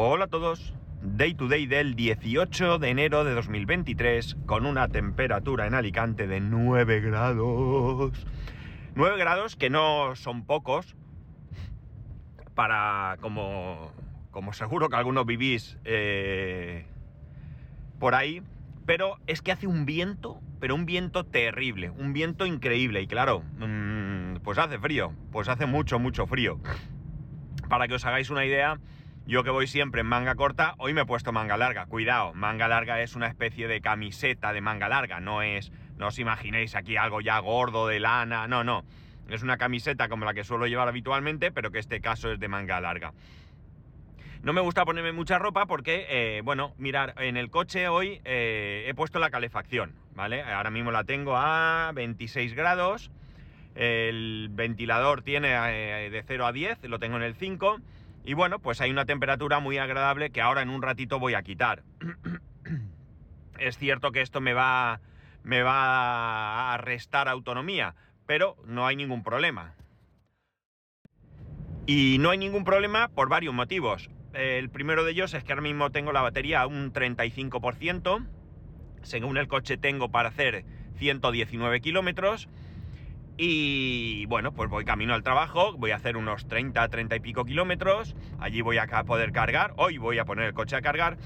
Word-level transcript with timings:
Hola 0.00 0.26
a 0.26 0.28
todos. 0.28 0.72
Day 1.02 1.34
to 1.34 1.48
day 1.48 1.66
del 1.66 1.96
18 1.96 2.78
de 2.78 2.88
enero 2.88 3.24
de 3.24 3.34
2023 3.34 4.36
con 4.46 4.64
una 4.64 4.86
temperatura 4.86 5.66
en 5.66 5.74
Alicante 5.74 6.28
de 6.28 6.38
9 6.38 7.00
grados. 7.00 8.12
9 8.94 9.18
grados 9.18 9.56
que 9.56 9.70
no 9.70 10.14
son 10.14 10.44
pocos 10.46 10.94
para 12.54 13.16
como, 13.20 13.90
como 14.30 14.52
seguro 14.52 14.88
que 14.88 14.94
algunos 14.94 15.26
vivís 15.26 15.78
eh, 15.84 16.86
por 17.98 18.14
ahí, 18.14 18.40
pero 18.86 19.16
es 19.26 19.42
que 19.42 19.50
hace 19.50 19.66
un 19.66 19.84
viento, 19.84 20.40
pero 20.60 20.76
un 20.76 20.86
viento 20.86 21.26
terrible, 21.26 21.90
un 21.90 22.12
viento 22.12 22.46
increíble 22.46 23.02
y 23.02 23.08
claro, 23.08 23.42
mmm, 23.58 24.36
pues 24.44 24.58
hace 24.58 24.78
frío, 24.78 25.12
pues 25.32 25.48
hace 25.48 25.66
mucho, 25.66 25.98
mucho 25.98 26.28
frío. 26.28 26.60
Para 27.68 27.88
que 27.88 27.94
os 27.94 28.04
hagáis 28.04 28.30
una 28.30 28.44
idea, 28.46 28.78
yo 29.28 29.44
que 29.44 29.50
voy 29.50 29.66
siempre 29.66 30.00
en 30.00 30.06
manga 30.06 30.34
corta, 30.36 30.74
hoy 30.78 30.94
me 30.94 31.02
he 31.02 31.04
puesto 31.04 31.32
manga 31.32 31.58
larga. 31.58 31.84
Cuidado, 31.84 32.32
manga 32.32 32.66
larga 32.66 33.02
es 33.02 33.14
una 33.14 33.26
especie 33.26 33.68
de 33.68 33.82
camiseta 33.82 34.54
de 34.54 34.62
manga 34.62 34.88
larga, 34.88 35.20
no 35.20 35.42
es, 35.42 35.70
no 35.98 36.06
os 36.06 36.18
imaginéis 36.18 36.74
aquí 36.74 36.96
algo 36.96 37.20
ya 37.20 37.38
gordo 37.38 37.86
de 37.86 38.00
lana, 38.00 38.48
no, 38.48 38.64
no. 38.64 38.84
Es 39.28 39.42
una 39.42 39.58
camiseta 39.58 40.08
como 40.08 40.24
la 40.24 40.32
que 40.32 40.44
suelo 40.44 40.66
llevar 40.66 40.88
habitualmente, 40.88 41.52
pero 41.52 41.70
que 41.70 41.78
este 41.78 42.00
caso 42.00 42.32
es 42.32 42.40
de 42.40 42.48
manga 42.48 42.80
larga. 42.80 43.12
No 44.42 44.54
me 44.54 44.62
gusta 44.62 44.86
ponerme 44.86 45.12
mucha 45.12 45.38
ropa 45.38 45.66
porque, 45.66 46.06
eh, 46.08 46.40
bueno, 46.42 46.72
mirar, 46.78 47.14
en 47.18 47.36
el 47.36 47.50
coche 47.50 47.86
hoy 47.88 48.22
eh, 48.24 48.86
he 48.88 48.94
puesto 48.94 49.18
la 49.18 49.28
calefacción, 49.28 49.92
¿vale? 50.14 50.40
Ahora 50.42 50.70
mismo 50.70 50.90
la 50.90 51.04
tengo 51.04 51.36
a 51.36 51.92
26 51.94 52.54
grados. 52.54 53.10
El 53.74 54.48
ventilador 54.52 55.20
tiene 55.20 55.50
eh, 55.52 56.08
de 56.08 56.22
0 56.22 56.46
a 56.46 56.52
10, 56.52 56.84
lo 56.84 56.98
tengo 56.98 57.18
en 57.18 57.24
el 57.24 57.34
5. 57.34 57.78
Y 58.24 58.34
bueno, 58.34 58.58
pues 58.58 58.80
hay 58.80 58.90
una 58.90 59.06
temperatura 59.06 59.60
muy 59.60 59.78
agradable 59.78 60.30
que 60.30 60.40
ahora 60.40 60.62
en 60.62 60.70
un 60.70 60.82
ratito 60.82 61.18
voy 61.18 61.34
a 61.34 61.42
quitar. 61.42 61.82
es 63.58 63.78
cierto 63.78 64.12
que 64.12 64.20
esto 64.20 64.40
me 64.40 64.52
va, 64.52 65.00
me 65.42 65.62
va 65.62 66.74
a 66.74 66.76
restar 66.78 67.28
autonomía, 67.28 67.94
pero 68.26 68.56
no 68.66 68.86
hay 68.86 68.96
ningún 68.96 69.22
problema. 69.22 69.74
Y 71.86 72.18
no 72.20 72.30
hay 72.30 72.38
ningún 72.38 72.64
problema 72.64 73.08
por 73.08 73.30
varios 73.30 73.54
motivos. 73.54 74.10
El 74.34 74.68
primero 74.68 75.04
de 75.04 75.12
ellos 75.12 75.32
es 75.32 75.42
que 75.42 75.52
ahora 75.52 75.62
mismo 75.62 75.90
tengo 75.90 76.12
la 76.12 76.20
batería 76.20 76.60
a 76.60 76.66
un 76.66 76.92
35%. 76.92 78.26
Según 79.02 79.38
el 79.38 79.48
coche 79.48 79.78
tengo 79.78 80.10
para 80.10 80.28
hacer 80.28 80.64
119 80.96 81.80
kilómetros. 81.80 82.48
Y 83.40 84.26
bueno, 84.26 84.52
pues 84.52 84.68
voy 84.68 84.84
camino 84.84 85.14
al 85.14 85.22
trabajo, 85.22 85.72
voy 85.74 85.92
a 85.92 85.96
hacer 85.96 86.16
unos 86.16 86.48
30, 86.48 86.88
30 86.88 87.14
y 87.14 87.20
pico 87.20 87.44
kilómetros, 87.44 88.16
allí 88.40 88.62
voy 88.62 88.78
a 88.78 88.86
poder 89.04 89.30
cargar, 89.30 89.74
hoy 89.76 89.96
voy 89.96 90.18
a 90.18 90.24
poner 90.24 90.46
el 90.46 90.54
coche 90.54 90.74
a 90.74 90.82
cargar 90.82 91.18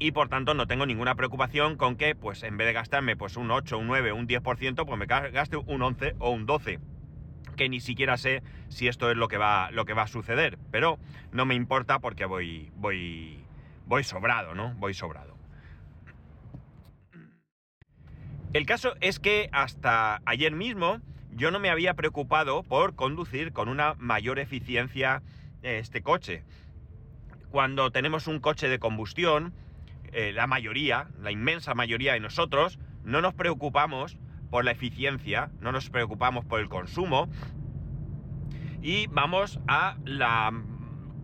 y 0.00 0.10
por 0.10 0.28
tanto 0.28 0.52
no 0.54 0.66
tengo 0.66 0.84
ninguna 0.84 1.14
preocupación 1.14 1.76
con 1.76 1.94
que 1.96 2.16
pues 2.16 2.42
en 2.42 2.56
vez 2.56 2.66
de 2.66 2.72
gastarme 2.72 3.16
pues 3.16 3.36
un 3.36 3.52
8, 3.52 3.78
un 3.78 3.86
9, 3.86 4.12
un 4.12 4.26
10%, 4.26 4.84
pues 4.84 4.98
me 4.98 5.06
gaste 5.06 5.56
un 5.56 5.80
11 5.80 6.16
o 6.18 6.30
un 6.30 6.44
12 6.44 6.80
que 7.56 7.68
ni 7.68 7.80
siquiera 7.80 8.16
sé 8.16 8.42
si 8.68 8.88
esto 8.88 9.08
es 9.10 9.16
lo 9.16 9.28
que 9.28 9.38
va, 9.38 9.70
lo 9.70 9.84
que 9.84 9.94
va 9.94 10.02
a 10.02 10.08
suceder, 10.08 10.58
pero 10.70 10.98
no 11.30 11.46
me 11.46 11.54
importa 11.54 12.00
porque 12.00 12.26
voy, 12.26 12.70
voy, 12.76 13.44
voy 13.86 14.04
sobrado, 14.04 14.54
¿no? 14.54 14.74
Voy 14.74 14.92
sobrado. 14.92 15.35
El 18.56 18.64
caso 18.64 18.94
es 19.02 19.18
que 19.18 19.50
hasta 19.52 20.22
ayer 20.24 20.52
mismo 20.52 21.02
yo 21.30 21.50
no 21.50 21.58
me 21.58 21.68
había 21.68 21.92
preocupado 21.92 22.62
por 22.62 22.94
conducir 22.94 23.52
con 23.52 23.68
una 23.68 23.92
mayor 23.98 24.38
eficiencia 24.38 25.22
este 25.60 26.00
coche. 26.00 26.42
Cuando 27.50 27.90
tenemos 27.90 28.26
un 28.26 28.40
coche 28.40 28.70
de 28.70 28.78
combustión, 28.78 29.52
eh, 30.10 30.32
la 30.32 30.46
mayoría, 30.46 31.08
la 31.20 31.30
inmensa 31.30 31.74
mayoría 31.74 32.14
de 32.14 32.20
nosotros, 32.20 32.78
no 33.04 33.20
nos 33.20 33.34
preocupamos 33.34 34.16
por 34.50 34.64
la 34.64 34.70
eficiencia, 34.70 35.50
no 35.60 35.70
nos 35.70 35.90
preocupamos 35.90 36.46
por 36.46 36.58
el 36.60 36.70
consumo 36.70 37.28
y 38.80 39.06
vamos 39.08 39.60
a 39.68 39.98
la... 40.06 40.50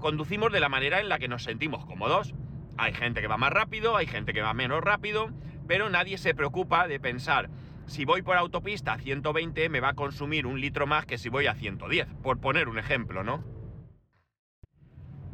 conducimos 0.01 0.53
de 0.53 0.61
la 0.61 0.69
manera 0.69 1.01
en 1.01 1.09
la 1.09 1.19
que 1.19 1.29
nos 1.29 1.45
sentimos 1.45 1.87
cómodos. 1.87 2.35
Hay 2.77 2.93
gente 2.93 3.23
que 3.23 3.27
va 3.27 3.39
más 3.39 3.55
rápido, 3.55 3.97
hay 3.97 4.07
gente 4.07 4.35
que 4.35 4.43
va 4.43 4.53
menos 4.53 4.83
rápido, 4.83 5.31
pero 5.67 5.91
nadie 5.91 6.19
se 6.19 6.35
preocupa 6.35 6.89
de 6.89 7.01
pensar, 7.01 7.51
si 7.87 8.05
voy 8.05 8.23
por 8.23 8.37
autopista 8.37 8.95
a 8.95 8.99
120 8.99 9.69
me 9.69 9.81
va 9.81 9.91
a 9.91 9.95
consumir 9.95 10.47
un 10.47 10.61
litro 10.61 10.87
más 10.87 11.07
que 11.07 11.19
si 11.19 11.29
voy 11.29 11.47
a 11.47 11.55
110, 11.55 12.07
por 12.23 12.41
poner 12.41 12.69
un 12.69 12.79
ejemplo, 12.79 13.25
¿no? 13.25 13.45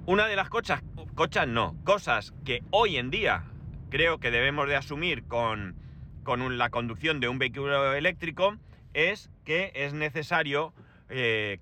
Una 0.06 0.26
de 0.26 0.36
las 0.36 0.48
cosas, 0.48 0.82
cochas 1.14 1.46
no, 1.46 1.76
cosas 1.84 2.32
que 2.44 2.62
hoy 2.70 2.96
en 2.96 3.10
día 3.10 3.44
creo 3.90 4.18
que 4.18 4.30
debemos 4.30 4.66
de 4.68 4.76
asumir 4.76 5.24
con, 5.24 5.76
con 6.22 6.56
la 6.58 6.70
conducción 6.70 7.20
de 7.20 7.28
un 7.28 7.38
vehículo 7.38 7.92
eléctrico 7.94 8.56
es 8.94 9.30
que 9.44 9.70
es 9.74 9.92
necesario 9.92 10.72
eh, 11.10 11.58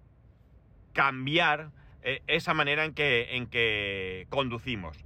cambiar 0.93 1.71
eh, 2.03 2.23
esa 2.27 2.55
manera 2.55 2.85
en 2.85 2.95
que, 2.95 3.37
en 3.37 3.47
que 3.47 4.27
conducimos. 4.29 5.05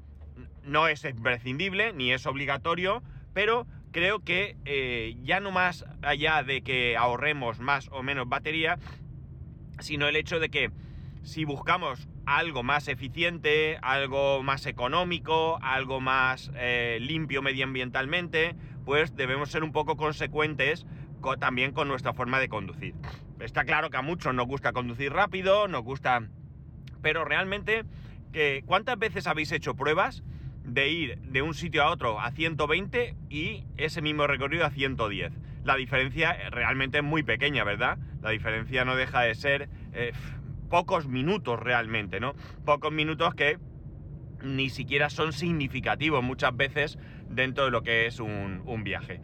No 0.62 0.87
es 0.88 1.04
imprescindible 1.04 1.92
ni 1.92 2.12
es 2.12 2.27
obligatorio, 2.27 3.03
pero 3.32 3.66
creo 3.92 4.20
que 4.20 4.56
eh, 4.64 5.16
ya 5.22 5.41
no 5.41 5.50
más 5.50 5.84
allá 6.02 6.42
de 6.42 6.62
que 6.62 6.96
ahorremos 6.96 7.60
más 7.60 7.88
o 7.92 8.02
menos 8.02 8.28
batería, 8.28 8.78
sino 9.80 10.08
el 10.08 10.16
hecho 10.16 10.41
de 10.41 10.48
que 10.48 10.70
si 11.22 11.44
buscamos 11.44 12.08
algo 12.26 12.62
más 12.62 12.88
eficiente, 12.88 13.78
algo 13.82 14.42
más 14.42 14.66
económico, 14.66 15.58
algo 15.62 16.00
más 16.00 16.50
eh, 16.54 16.98
limpio 17.00 17.42
medioambientalmente, 17.42 18.54
pues 18.84 19.14
debemos 19.16 19.50
ser 19.50 19.64
un 19.64 19.72
poco 19.72 19.97
consecuentes 19.97 20.86
también 21.38 21.72
con 21.72 21.88
nuestra 21.88 22.14
forma 22.14 22.38
de 22.41 22.48
conducir. 22.48 22.94
Está 23.41 23.64
claro 23.64 23.91
que 23.91 23.98
a 23.98 24.02
muchos 24.02 24.34
nos 24.34 24.47
gusta 24.47 24.72
conducir 24.72 25.12
rápido, 25.12 25.68
nos 25.68 25.82
gusta... 25.82 26.22
Pero 27.02 27.24
realmente, 27.24 27.84
¿cuántas 28.64 28.98
veces 28.98 29.26
habéis 29.26 29.52
hecho 29.52 29.74
pruebas 29.74 30.22
de 30.70 30.88
ir 30.88 31.19
de 31.19 31.42
un 31.42 31.54
sitio 31.54 31.82
a 31.82 31.91
otro 31.91 32.20
a 32.20 32.31
120 32.31 33.16
y 33.28 33.64
ese 33.76 34.03
mismo 34.03 34.26
recorrido 34.26 34.64
a 34.64 34.70
110. 34.70 35.32
La 35.64 35.76
diferencia 35.76 36.36
realmente 36.50 36.98
es 36.98 37.04
muy 37.04 37.22
pequeña, 37.22 37.64
¿verdad? 37.64 37.98
La 38.22 38.31
diferencia 38.31 38.84
no 38.84 38.97
deja 38.97 39.22
de 39.22 39.34
ser 39.34 39.69
eh, 39.92 40.12
pocos 40.69 41.06
minutos 41.06 41.59
realmente, 41.59 42.20
¿no? 42.20 42.34
Pocos 42.64 42.92
minutos 42.92 43.34
que 43.34 43.59
ni 44.42 44.70
siquiera 44.70 45.10
son 45.10 45.32
significativos 45.32 46.22
muchas 46.22 46.56
veces 46.56 46.98
dentro 47.28 47.64
de 47.64 47.70
lo 47.70 47.82
que 47.82 48.06
es 48.06 48.20
un, 48.20 48.62
un 48.64 48.84
viaje. 48.84 49.20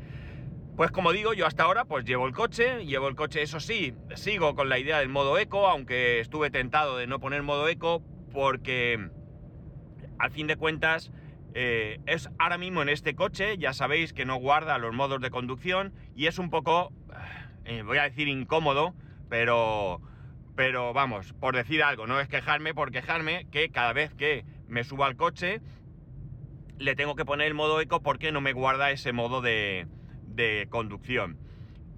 Pues 0.76 0.90
como 0.90 1.12
digo, 1.12 1.32
yo 1.32 1.46
hasta 1.46 1.62
ahora 1.62 1.86
pues 1.86 2.04
llevo 2.04 2.26
el 2.26 2.34
coche, 2.34 2.84
llevo 2.84 3.08
el 3.08 3.14
coche, 3.14 3.40
eso 3.40 3.60
sí, 3.60 3.94
sigo 4.14 4.54
con 4.54 4.68
la 4.68 4.78
idea 4.78 4.98
del 4.98 5.08
modo 5.08 5.38
eco, 5.38 5.68
aunque 5.68 6.20
estuve 6.20 6.50
tentado 6.50 6.98
de 6.98 7.06
no 7.06 7.18
poner 7.18 7.42
modo 7.42 7.66
eco 7.68 8.02
porque 8.30 9.08
al 10.18 10.30
fin 10.30 10.46
de 10.46 10.56
cuentas 10.56 11.10
eh, 11.58 12.00
es 12.04 12.28
ahora 12.38 12.58
mismo 12.58 12.82
en 12.82 12.90
este 12.90 13.14
coche, 13.14 13.56
ya 13.56 13.72
sabéis 13.72 14.12
que 14.12 14.26
no 14.26 14.36
guarda 14.36 14.76
los 14.76 14.94
modos 14.94 15.22
de 15.22 15.30
conducción 15.30 15.94
y 16.14 16.26
es 16.26 16.38
un 16.38 16.50
poco, 16.50 16.92
eh, 17.64 17.80
voy 17.80 17.96
a 17.96 18.02
decir 18.02 18.28
incómodo, 18.28 18.94
pero, 19.30 20.02
pero 20.54 20.92
vamos, 20.92 21.32
por 21.32 21.56
decir 21.56 21.82
algo, 21.82 22.06
no 22.06 22.20
es 22.20 22.28
quejarme 22.28 22.74
por 22.74 22.92
quejarme, 22.92 23.46
que 23.50 23.70
cada 23.70 23.94
vez 23.94 24.12
que 24.12 24.44
me 24.68 24.84
subo 24.84 25.06
al 25.06 25.16
coche 25.16 25.62
le 26.78 26.94
tengo 26.94 27.16
que 27.16 27.24
poner 27.24 27.46
el 27.46 27.54
modo 27.54 27.80
eco 27.80 28.02
porque 28.02 28.32
no 28.32 28.42
me 28.42 28.52
guarda 28.52 28.90
ese 28.90 29.14
modo 29.14 29.40
de, 29.40 29.86
conducción. 30.68 31.38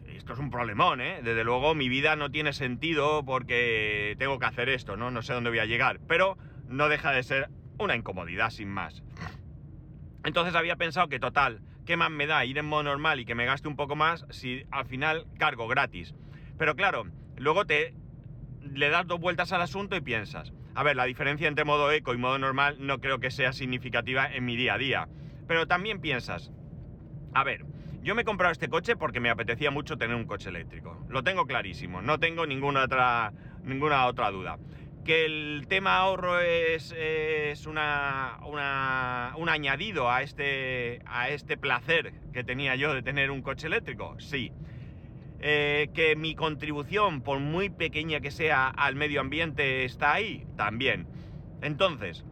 Esto 0.07 0.35
es 0.35 0.39
un 0.39 0.51
problemón, 0.51 1.01
¿eh? 1.01 1.19
Desde 1.25 1.43
luego 1.43 1.75
mi 1.75 1.89
vida 1.89 2.15
no 2.15 2.31
tiene 2.31 2.53
sentido 2.53 3.25
porque 3.25 4.15
tengo 4.21 4.39
que 4.39 4.47
hacer 4.47 4.69
esto, 4.69 4.97
¿no? 4.97 5.11
No 5.11 5.23
sé 5.23 5.33
dónde 5.33 5.51
voy 5.51 5.59
a 5.59 5.65
llegar, 5.65 5.99
pero 6.07 6.39
no 6.69 6.89
deja 6.89 7.11
de 7.11 7.25
ser 7.25 7.49
una 7.77 7.97
incomodidad 7.97 8.51
sin 8.51 8.69
más. 8.69 9.03
Entonces 10.29 10.55
había 10.55 10.77
pensado 10.77 11.09
que 11.09 11.19
total, 11.19 11.63
¿qué 11.87 11.97
más 11.97 12.11
me 12.11 12.27
da 12.27 12.45
ir 12.45 12.59
en 12.59 12.67
modo 12.67 12.83
normal 12.83 13.19
y 13.19 13.25
que 13.25 13.35
me 13.35 13.47
gaste 13.47 13.67
un 13.67 13.77
poco 13.77 13.97
más 13.97 14.27
si 14.29 14.63
al 14.71 14.85
final 14.85 15.25
cargo 15.39 15.67
gratis? 15.69 16.15
Pero 16.59 16.77
claro, 16.77 17.05
luego 17.39 17.65
te 17.65 17.95
le 18.61 18.91
das 18.91 19.07
dos 19.07 19.19
vueltas 19.19 19.53
al 19.53 19.63
asunto 19.63 19.97
y 19.97 20.03
piensas, 20.03 20.53
a 20.75 20.83
ver, 20.83 20.97
la 20.97 21.07
diferencia 21.07 21.49
entre 21.49 21.65
modo 21.65 21.91
eco 21.91 22.13
y 22.13 22.19
modo 22.19 22.39
normal 22.39 22.77
no 22.79 23.01
creo 23.01 23.21
que 23.21 23.31
sea 23.31 23.55
significativa 23.55 24.31
en 24.31 24.45
mi 24.45 24.55
día 24.55 24.75
a 24.75 24.79
día. 24.79 25.09
Pero 25.47 25.67
también 25.67 25.99
piensas, 25.99 26.53
a 27.33 27.43
ver, 27.43 27.65
yo 28.03 28.15
me 28.15 28.21
he 28.21 28.27
comprado 28.27 28.53
este 28.53 28.69
coche 28.69 28.97
porque 28.97 29.21
me 29.21 29.31
apetecía 29.31 29.71
mucho 29.71 29.97
tener 29.97 30.15
un 30.15 30.27
coche 30.27 30.51
eléctrico. 30.51 31.07
Lo 31.09 31.23
tengo 31.23 31.47
clarísimo, 31.47 32.03
no 32.03 32.19
tengo 32.19 32.45
ninguna 32.45 32.85
otra, 32.85 33.33
ninguna 33.65 34.05
otra 34.05 34.31
duda 34.31 34.59
que 35.09 35.25
el 35.25 35.65
tema 35.71 35.97
ahorro 35.97 36.39
es, 36.39 36.93
una, 37.67 38.41
un 38.45 39.49
añadido 39.49 40.11
a 40.11 40.21
este, 40.21 41.01
a 41.07 41.31
este 41.31 41.57
placer 41.57 42.13
que 42.35 42.45
tenía 42.45 42.77
yo 42.77 42.93
de 42.93 43.01
tener 43.01 43.31
un 43.31 43.41
coche 43.41 43.69
eléctrico, 43.69 44.17
sí. 44.19 44.53
Eh, 45.41 45.89
que 45.95 46.15
mi 46.15 46.35
contribución, 46.35 47.23
por 47.23 47.39
muy 47.39 47.71
pequeña 47.71 48.21
que 48.21 48.31
sea 48.31 48.69
al 48.69 48.97
medio 48.97 49.23
ambiente, 49.23 49.87
está 49.87 50.13
ahí, 50.13 50.47
también. 50.59 51.07
Entonces, 51.63 52.27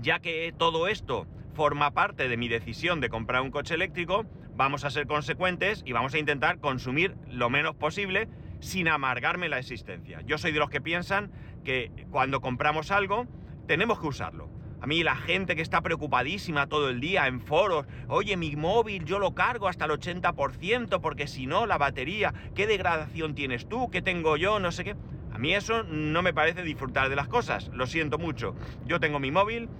ya 0.00 0.20
que 0.20 0.54
todo 0.56 0.88
esto 0.88 1.26
forma 1.52 1.90
parte 1.90 2.30
de 2.30 2.38
mi 2.38 2.48
decisión 2.48 3.02
de 3.02 3.10
comprar 3.10 3.42
un 3.42 3.50
coche 3.50 3.74
eléctrico, 3.74 4.24
vamos 4.56 4.86
a 4.86 4.90
ser 4.90 5.06
consecuentes 5.06 5.82
y 5.84 5.92
vamos 5.92 6.14
a 6.14 6.18
intentar 6.18 6.60
consumir 6.60 7.14
lo 7.28 7.50
menos 7.50 7.74
posible 7.74 8.26
sin 8.60 8.88
amargarme 8.88 9.50
la 9.50 9.58
existencia. 9.58 10.22
Yo 10.22 10.38
soy 10.38 10.52
de 10.52 10.58
los 10.58 10.70
que 10.70 10.80
piensan 10.80 11.30
que 11.64 11.90
cuando 12.10 12.40
compramos 12.40 12.90
algo 12.90 13.26
tenemos 13.66 13.98
que 13.98 14.06
usarlo. 14.06 14.48
A 14.80 14.86
mí 14.86 15.02
la 15.02 15.16
gente 15.16 15.56
que 15.56 15.62
está 15.62 15.80
preocupadísima 15.80 16.66
todo 16.66 16.90
el 16.90 17.00
día 17.00 17.26
en 17.26 17.40
foros, 17.40 17.86
oye, 18.06 18.36
mi 18.36 18.54
móvil 18.54 19.06
yo 19.06 19.18
lo 19.18 19.34
cargo 19.34 19.66
hasta 19.66 19.86
el 19.86 19.92
80% 19.92 21.00
porque 21.00 21.26
si 21.26 21.46
no 21.46 21.64
la 21.64 21.78
batería, 21.78 22.34
¿qué 22.54 22.66
degradación 22.66 23.34
tienes 23.34 23.66
tú? 23.66 23.90
¿Qué 23.90 24.02
tengo 24.02 24.36
yo? 24.36 24.60
No 24.60 24.70
sé 24.72 24.84
qué. 24.84 24.94
A 25.32 25.38
mí 25.38 25.54
eso 25.54 25.84
no 25.84 26.20
me 26.20 26.34
parece 26.34 26.62
disfrutar 26.62 27.08
de 27.08 27.16
las 27.16 27.28
cosas, 27.28 27.68
lo 27.68 27.86
siento 27.86 28.18
mucho. 28.18 28.54
Yo 28.84 29.00
tengo 29.00 29.18
mi 29.18 29.30
móvil, 29.30 29.70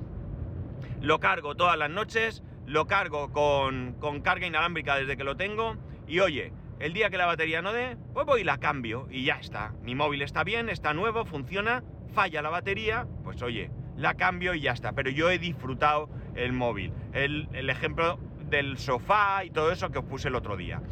lo 1.03 1.21
cargo 1.21 1.55
todas 1.55 1.77
las 1.77 1.91
noches, 1.91 2.43
lo 2.67 2.87
cargo 2.87 3.31
con, 3.31 3.97
con 4.01 4.23
carga 4.23 4.47
inalámbrica 4.47 4.97
desde 4.97 5.19
que 5.19 5.25
lo 5.25 5.37
tengo 5.37 5.77
y 6.09 6.21
oye, 6.21 6.53
el 6.81 6.93
día 6.93 7.11
que 7.11 7.19
la 7.19 7.27
batería 7.27 7.63
no 7.63 7.73
dé, 7.73 7.97
pues 8.13 8.27
voy 8.27 8.43
y 8.43 8.45
la 8.45 8.59
cambio 8.59 9.07
y 9.11 9.25
ya 9.25 9.35
está. 9.35 9.73
Mi 9.83 9.95
móvil 9.95 10.23
está 10.23 10.45
bien, 10.45 10.69
está 10.69 10.93
nuevo, 10.93 11.25
funciona, 11.25 11.83
falla 12.13 12.43
la 12.43 12.51
batería, 12.51 13.07
pues 13.23 13.43
oye, 13.43 13.71
la 13.97 14.15
cambio 14.15 14.55
y 14.55 14.61
ya 14.61 14.73
está. 14.73 14.93
Pero 14.93 15.11
yo 15.11 15.31
he 15.31 15.39
disfrutado 15.39 16.09
el 16.35 16.53
móvil. 16.53 16.93
El, 17.13 17.49
ejemplo 17.71 18.19
del 18.51 18.79
sofá 18.79 19.45
y 19.45 19.51
todo 19.51 19.73
eso 19.73 19.91
que 19.91 19.99
os 19.99 20.05
puse 20.05 20.29
el 20.29 20.35
otro 20.35 20.57
día. 20.57 20.83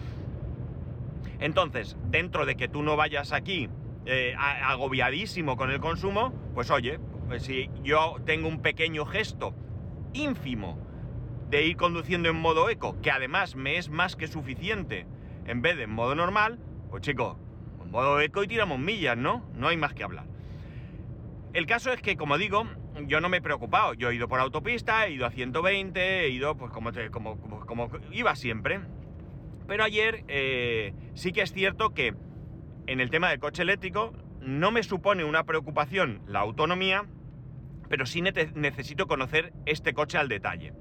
Entonces, 1.41 1.97
dentro 2.05 2.47
de 2.47 2.57
que 2.57 2.69
tú 2.69 2.83
no 2.83 2.97
vayas 2.97 3.33
aquí 3.33 3.69
eh, 4.07 4.35
agobiadísimo 4.37 5.57
con 5.57 5.71
el 5.71 5.81
consumo, 5.81 6.33
pues 6.55 6.71
oye, 6.71 7.01
pues 7.27 7.43
si 7.43 7.69
yo 7.83 8.17
tengo 8.25 8.49
un 8.49 8.63
pequeño 8.63 9.05
gesto 9.05 9.55
ínfimo 10.13 10.79
de 11.51 11.67
ir 11.67 11.77
conduciendo 11.77 12.29
en 12.29 12.37
modo 12.37 12.71
eco, 12.71 13.01
que 13.03 13.11
además 13.11 13.57
me 13.57 13.77
es 13.77 13.91
más 13.91 14.17
que 14.17 14.29
suficiente 14.29 15.07
en 15.47 15.63
vez 15.63 15.77
de 15.77 15.85
en 15.85 15.91
modo 15.91 16.15
normal, 16.15 16.59
pues 16.91 17.03
chico, 17.03 17.39
en 17.83 17.91
modo 17.91 18.21
eco 18.21 18.43
y 18.43 18.49
tiramos 18.49 18.79
millas, 18.79 19.17
¿no? 19.17 19.45
No 19.55 19.69
hay 19.69 19.77
más 19.77 19.95
que 19.95 20.05
hablar. 20.05 20.27
El 21.53 21.67
caso 21.67 21.93
es 21.93 22.01
que, 22.01 22.17
como 22.17 22.39
digo, 22.39 22.67
yo 23.07 23.21
no 23.21 23.29
me 23.29 23.39
he 23.39 23.43
preocupado. 23.43 23.95
Yo 23.95 24.11
he 24.11 24.15
ido 24.15 24.29
por 24.29 24.41
autopista, 24.41 25.07
he 25.07 25.13
ido 25.13 25.27
a 25.27 25.31
120, 25.31 26.25
he 26.25 26.29
ido 26.31 26.57
pues 26.57 26.73
como, 26.73 26.91
como, 27.11 27.67
como, 27.67 27.91
iba 28.11 28.35
siempre. 28.37 28.81
Pero 29.67 29.85
ayer 29.85 30.25
eh, 30.29 30.95
sí 31.15 31.33
que 31.33 31.43
es 31.43 31.53
cierto 31.53 31.91
que 31.91 32.15
en 32.87 33.01
el 33.01 33.11
tema 33.11 33.31
del 33.31 33.39
coche 33.39 33.63
eléctrico 33.63 34.13
no 34.41 34.71
me 34.71 34.83
supone 34.83 35.25
una 35.25 35.45
preocupación 35.45 36.21
la 36.27 36.41
autonomía, 36.41 37.05
pero 37.89 38.07
sí 38.07 38.23
necesito 38.23 39.07
conocer 39.07 39.53
este 39.67 39.93
coche 39.95 40.19
al 40.19 40.29
detalle. 40.29 40.73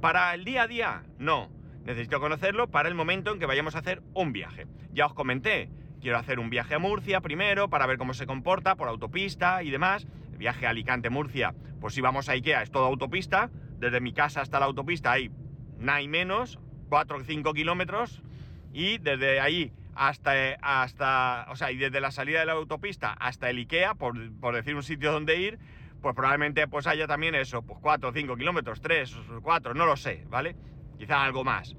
Para 0.00 0.34
el 0.34 0.44
día 0.44 0.62
a 0.62 0.66
día, 0.66 1.02
no. 1.18 1.50
Necesito 1.84 2.20
conocerlo 2.20 2.70
para 2.70 2.88
el 2.88 2.94
momento 2.94 3.32
en 3.32 3.38
que 3.38 3.46
vayamos 3.46 3.74
a 3.74 3.80
hacer 3.80 4.02
un 4.14 4.32
viaje. 4.32 4.66
Ya 4.92 5.06
os 5.06 5.14
comenté, 5.14 5.68
quiero 6.00 6.18
hacer 6.18 6.38
un 6.38 6.48
viaje 6.48 6.74
a 6.74 6.78
Murcia 6.78 7.20
primero 7.20 7.68
para 7.68 7.86
ver 7.86 7.98
cómo 7.98 8.14
se 8.14 8.26
comporta 8.26 8.76
por 8.76 8.88
autopista 8.88 9.62
y 9.62 9.70
demás. 9.70 10.06
El 10.32 10.38
viaje 10.38 10.66
a 10.66 10.70
Alicante-Murcia, 10.70 11.54
pues 11.80 11.94
si 11.94 12.00
vamos 12.00 12.28
a 12.28 12.32
Ikea 12.32 12.62
es 12.62 12.70
todo 12.70 12.84
autopista. 12.84 13.50
Desde 13.78 14.00
mi 14.00 14.12
casa 14.12 14.40
hasta 14.40 14.60
la 14.60 14.66
autopista 14.66 15.12
hay 15.12 15.30
nada 15.78 16.00
y 16.00 16.08
menos, 16.08 16.60
4 16.88 17.16
o 17.16 17.24
5 17.24 17.52
kilómetros. 17.52 18.22
Y 18.72 18.98
desde 18.98 19.40
ahí 19.40 19.72
hasta, 19.94 20.32
hasta, 20.62 21.46
o 21.50 21.56
sea, 21.56 21.72
y 21.72 21.76
desde 21.76 22.00
la 22.00 22.12
salida 22.12 22.40
de 22.40 22.46
la 22.46 22.52
autopista 22.52 23.12
hasta 23.12 23.50
el 23.50 23.58
Ikea, 23.58 23.94
por, 23.94 24.14
por 24.38 24.54
decir 24.54 24.76
un 24.76 24.84
sitio 24.84 25.12
donde 25.12 25.36
ir, 25.40 25.58
pues 26.00 26.14
probablemente 26.14 26.66
pues 26.68 26.86
haya 26.86 27.06
también 27.06 27.34
eso, 27.34 27.62
pues 27.62 27.78
4 27.80 28.08
o 28.08 28.12
5 28.12 28.36
kilómetros, 28.36 28.80
3 28.80 29.16
o 29.36 29.40
4, 29.42 29.74
no 29.74 29.86
lo 29.86 29.96
sé, 29.96 30.24
¿vale? 30.28 30.56
Quizá 31.02 31.24
algo 31.24 31.42
más, 31.42 31.74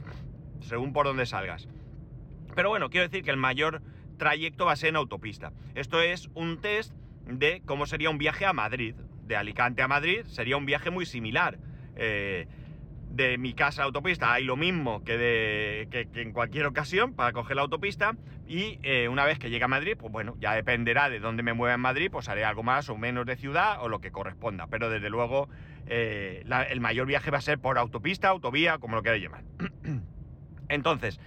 según 0.60 0.92
por 0.92 1.06
dónde 1.06 1.26
salgas. 1.26 1.70
Pero 2.56 2.68
bueno, 2.68 2.90
quiero 2.90 3.08
decir 3.08 3.24
que 3.24 3.32
el 3.32 3.38
mayor 3.38 3.82
trayecto 4.18 4.66
va 4.66 4.74
a 4.74 4.76
ser 4.76 4.90
en 4.90 4.98
autopista. 4.98 5.54
Esto 5.76 6.02
es 6.02 6.30
un 6.34 6.60
test 6.60 6.94
de 7.26 7.62
cómo 7.66 7.86
sería 7.86 8.10
un 8.10 8.18
viaje 8.18 8.46
a 8.46 8.52
Madrid. 8.52 8.96
De 9.26 9.38
Alicante 9.38 9.82
a 9.82 9.88
Madrid 9.88 10.26
sería 10.26 10.58
un 10.58 10.66
viaje 10.66 10.90
muy 10.90 11.06
similar. 11.06 11.58
Eh, 11.96 12.48
de 13.14 13.38
mi 13.38 13.54
casa 13.54 13.84
a 13.84 13.86
autopista 13.86 14.34
hay 14.34 14.44
lo 14.44 14.56
mismo 14.58 15.04
que, 15.04 15.18
de, 15.18 15.88
que, 15.92 16.22
en 16.22 16.34
cualquier 16.34 16.66
ocasión 16.66 17.14
para 17.14 17.32
coger 17.32 17.56
la 17.56 17.62
autopista 17.62 18.16
y 18.48 18.80
eh, 18.82 19.08
una 19.08 19.24
vez 19.24 19.38
que 19.38 19.52
llegue 19.52 19.64
a 19.64 19.68
Madrid, 19.68 19.96
pues 19.98 20.12
bueno, 20.12 20.36
ya 20.40 20.54
dependerá 20.56 21.10
de 21.10 21.20
dónde 21.20 21.44
me 21.44 21.54
mueva 21.54 21.76
en 21.76 21.80
Madrid, 21.80 22.10
pues 22.12 22.28
haré 22.28 22.44
algo 22.44 22.64
más 22.64 22.90
o 22.90 22.98
menos 22.98 23.28
de 23.28 23.36
ciudad 23.36 23.84
o 23.84 23.88
lo 23.88 24.02
que 24.02 24.12
corresponda. 24.12 24.66
Pero 24.66 24.90
desde 24.90 25.12
luego 25.12 25.48
eh, 25.86 26.44
el 26.70 26.82
mayor 26.82 27.06
viaje 27.06 27.30
va 27.30 27.38
a 27.38 27.42
ser 27.42 27.60
por 27.60 27.78
autopista, 27.78 28.30
autovía, 28.30 28.80
como 28.80 28.96
lo 28.96 29.04
queráis 29.04 29.24
llamar. 29.24 29.44
Entonces, 30.68 31.20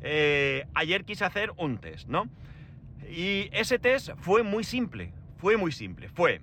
eh, 0.00 0.66
ayer 0.74 1.04
quise 1.04 1.26
hacer 1.26 1.52
un 1.58 1.76
test, 1.76 2.08
¿no? 2.08 2.30
Y 3.06 3.50
ese 3.52 3.78
test 3.78 4.10
fue 4.16 4.42
muy 4.42 4.64
simple, 4.64 5.12
fue 5.36 5.58
muy 5.58 5.72
simple. 5.72 6.08
Fue 6.08 6.40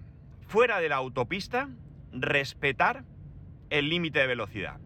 fuera 0.48 0.80
de 0.80 0.90
la 0.90 0.98
autopista, 0.98 1.70
respetar 2.12 3.04
el 3.78 3.90
límite 3.90 4.20
de 4.20 4.28
velocidad. 4.28 4.78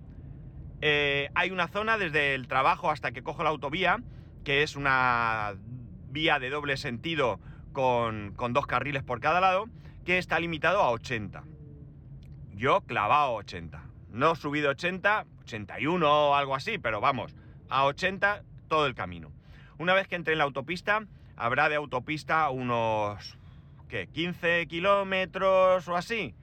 Eh, 0.81 1.29
hay 1.35 1.51
una 1.51 1.67
zona 1.67 1.97
desde 1.97 2.35
el 2.35 2.47
trabajo 2.47 2.89
hasta 2.89 3.11
que 3.11 3.23
cojo 3.23 3.43
la 3.43 3.49
autovía, 3.49 3.99
que 4.43 4.63
es 4.63 4.75
una 4.75 5.53
vía 6.09 6.39
de 6.39 6.49
doble 6.49 6.77
sentido 6.77 7.39
con, 7.73 8.33
con 8.35 8.53
dos 8.53 8.65
carriles 8.65 9.03
por 9.03 9.19
cada 9.19 9.41
lado, 9.41 9.65
que 10.05 10.17
está 10.17 10.39
limitado 10.39 10.81
a 10.81 10.91
80 10.91 11.43
yo 12.59 12.81
clavado 12.81 13.35
80. 13.35 13.81
No 14.11 14.35
subido 14.35 14.71
80, 14.71 15.25
81 15.43 16.29
o 16.29 16.35
algo 16.35 16.55
así, 16.55 16.77
pero 16.77 16.99
vamos, 16.99 17.33
a 17.69 17.85
80 17.85 18.43
todo 18.67 18.85
el 18.85 18.95
camino. 18.95 19.31
Una 19.77 19.93
vez 19.93 20.07
que 20.07 20.15
entre 20.15 20.33
en 20.33 20.39
la 20.39 20.43
autopista, 20.43 21.05
habrá 21.37 21.69
de 21.69 21.75
autopista 21.75 22.49
unos, 22.49 23.37
¿qué? 23.87 24.07
15 24.07 24.67
kilómetros 24.67 25.87
o 25.87 25.95
así. 25.95 26.35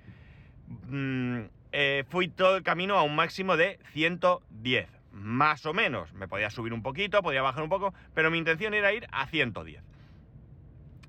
Mm, 0.88 1.42
eh, 1.78 2.04
fui 2.08 2.28
todo 2.28 2.56
el 2.56 2.62
camino 2.62 2.96
a 2.96 3.02
un 3.02 3.14
máximo 3.14 3.58
de 3.58 3.78
110, 3.92 4.88
más 5.12 5.66
o 5.66 5.74
menos. 5.74 6.10
Me 6.14 6.26
podía 6.26 6.48
subir 6.48 6.72
un 6.72 6.82
poquito, 6.82 7.22
podía 7.22 7.42
bajar 7.42 7.62
un 7.62 7.68
poco, 7.68 7.92
pero 8.14 8.30
mi 8.30 8.38
intención 8.38 8.72
era 8.72 8.94
ir 8.94 9.06
a 9.12 9.26
110. 9.26 9.82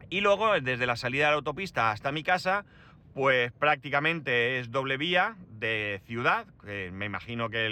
Y 0.10 0.20
luego, 0.20 0.60
desde 0.60 0.86
la 0.86 0.98
salida 0.98 1.28
de 1.28 1.32
la 1.32 1.38
autopista 1.38 1.92
hasta 1.92 2.12
mi 2.12 2.22
casa, 2.22 2.66
pues 3.14 3.54
prácticamente 3.54 4.60
es 4.60 4.70
doble 4.70 4.98
vía 4.98 5.38
de 5.52 6.02
ciudad, 6.06 6.46
me 6.92 7.06
imagino 7.06 7.50
que 7.50 7.70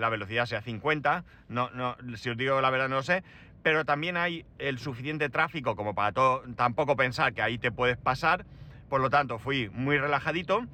la 0.00 0.08
velocidad 0.08 0.46
sea 0.46 0.62
50, 0.62 1.24
no, 1.50 1.68
no, 1.70 1.96
si 2.16 2.30
os 2.30 2.36
digo 2.38 2.62
la 2.62 2.70
verdad 2.70 2.88
no 2.88 2.96
lo 2.96 3.02
sé, 3.02 3.22
pero 3.62 3.84
también 3.84 4.16
hay 4.16 4.44
el 4.58 4.78
suficiente 4.78 5.28
tráfico 5.28 5.76
como 5.76 5.94
para 5.94 6.12
todo, 6.12 6.42
tampoco 6.56 6.96
pensar 6.96 7.34
que 7.34 7.42
ahí 7.42 7.58
te 7.58 7.70
puedes 7.70 7.98
pasar, 7.98 8.44
por 8.88 9.00
lo 9.00 9.10
tanto 9.10 9.38
fui 9.38 9.68
muy 9.68 9.98
relajadito 9.98 10.66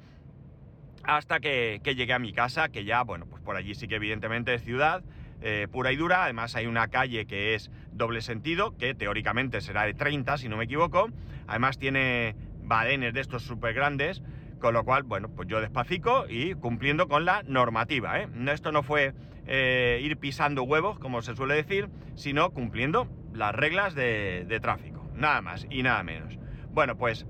hasta 1.07 1.39
que, 1.39 1.81
llegué 1.83 2.13
a 2.13 2.19
mi 2.19 2.33
casa, 2.33 2.69
que 2.69 2.85
ya, 2.85 3.03
bueno, 3.03 3.25
pues 3.25 3.41
por 3.41 3.55
allí 3.55 3.75
sí 3.75 3.87
que 3.87 3.95
evidentemente 3.95 4.53
es 4.53 4.63
ciudad, 4.63 5.03
eh, 5.41 5.67
pura 5.71 5.91
y 5.91 5.95
dura. 5.95 6.23
Además 6.23 6.55
hay 6.55 6.67
una 6.67 6.87
calle 6.87 7.25
que 7.25 7.55
es 7.55 7.71
doble 7.91 8.21
sentido, 8.21 8.75
que 8.77 8.93
teóricamente 8.93 9.61
será 9.61 9.83
de 9.83 9.93
30, 9.93 10.37
si 10.37 10.49
no 10.49 10.57
me 10.57 10.65
equivoco. 10.65 11.09
Además 11.47 11.77
tiene 11.77 12.35
badenes 12.63 13.13
de 13.13 13.21
estos 13.21 13.43
súper 13.43 13.73
grandes, 13.73 14.23
con 14.59 14.73
lo 14.73 14.83
cual, 14.83 15.03
bueno, 15.03 15.29
pues 15.29 15.47
yo 15.47 15.61
despacico 15.61 16.25
y 16.27 16.55
cumpliendo 16.55 17.07
con 17.07 17.25
la 17.25 17.43
normativa. 17.43 18.19
¿eh? 18.19 18.27
Esto 18.51 18.71
no 18.71 18.83
fue 18.83 19.13
eh, 19.47 19.99
ir 20.01 20.17
pisando 20.17 20.63
huevos, 20.63 20.97
como 20.99 21.21
se 21.21 21.35
suele 21.35 21.55
decir, 21.55 21.89
sino 22.15 22.51
cumpliendo 22.51 23.07
las 23.33 23.53
reglas 23.53 23.93
de, 23.93 24.59
tráfico. 24.61 25.07
Nada 25.13 25.41
más 25.41 25.67
y 25.69 25.83
nada 25.83 26.01
menos. 26.03 26.37
Bueno, 26.71 26.97
pues 26.97 27.25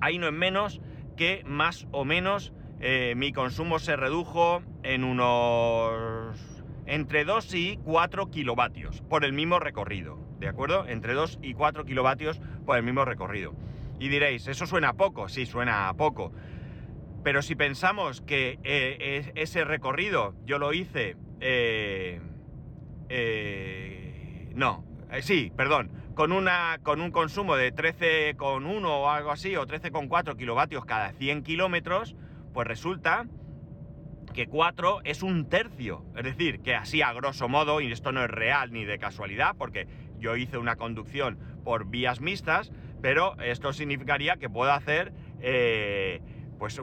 ahí 0.00 0.18
no 0.18 0.26
es 0.26 0.32
menos 0.32 0.80
que 1.16 1.42
más 1.46 1.86
o 1.90 2.04
menos 2.04 2.52
eh, 2.80 3.14
mi 3.16 3.32
consumo 3.32 3.78
se 3.78 3.96
redujo 3.96 4.62
en 4.82 5.04
unos 5.04 6.38
entre 6.86 7.24
2 7.24 7.54
y 7.54 7.78
4 7.84 8.30
kilovatios 8.30 9.02
por 9.02 9.24
el 9.24 9.32
mismo 9.32 9.58
recorrido, 9.60 10.18
¿de 10.40 10.48
acuerdo? 10.48 10.86
Entre 10.86 11.12
2 11.12 11.38
y 11.42 11.54
4 11.54 11.84
kilovatios 11.84 12.40
por 12.64 12.78
el 12.78 12.82
mismo 12.82 13.04
recorrido. 13.04 13.54
Y 14.00 14.08
diréis, 14.08 14.46
¿eso 14.48 14.66
suena 14.66 14.90
a 14.90 14.92
poco? 14.94 15.28
Sí, 15.28 15.44
suena 15.44 15.88
a 15.88 15.94
poco. 15.94 16.32
Pero 17.22 17.42
si 17.42 17.56
pensamos 17.56 18.22
que 18.22 18.58
eh, 18.62 19.32
ese 19.34 19.64
recorrido 19.64 20.34
yo 20.46 20.58
lo 20.58 20.72
hice... 20.72 21.16
Eh, 21.40 22.20
eh, 23.08 24.50
no, 24.54 24.84
sí, 25.20 25.52
perdón. 25.54 25.90
Con, 26.14 26.32
una, 26.32 26.78
con 26.82 27.00
un 27.00 27.10
consumo 27.10 27.56
de 27.56 27.72
13,1 27.74 28.84
o 28.86 29.10
algo 29.10 29.30
así, 29.30 29.56
o 29.56 29.66
13,4 29.66 30.36
kilovatios 30.36 30.84
cada 30.84 31.12
100 31.12 31.42
kilómetros, 31.42 32.16
pues 32.58 32.66
resulta 32.66 33.24
que 34.34 34.48
4 34.48 35.02
es 35.04 35.22
un 35.22 35.48
tercio. 35.48 36.04
Es 36.16 36.24
decir, 36.24 36.58
que 36.58 36.74
así 36.74 37.02
a 37.02 37.12
grosso 37.12 37.48
modo, 37.48 37.80
y 37.80 37.92
esto 37.92 38.10
no 38.10 38.24
es 38.24 38.28
real 38.28 38.72
ni 38.72 38.84
de 38.84 38.98
casualidad, 38.98 39.54
porque 39.56 39.86
yo 40.18 40.34
hice 40.34 40.58
una 40.58 40.74
conducción 40.74 41.38
por 41.62 41.86
vías 41.86 42.20
mixtas, 42.20 42.72
pero 43.00 43.40
esto 43.40 43.72
significaría 43.72 44.38
que 44.38 44.50
puedo 44.50 44.72
hacer, 44.72 45.12
eh, 45.40 46.20
pues, 46.58 46.82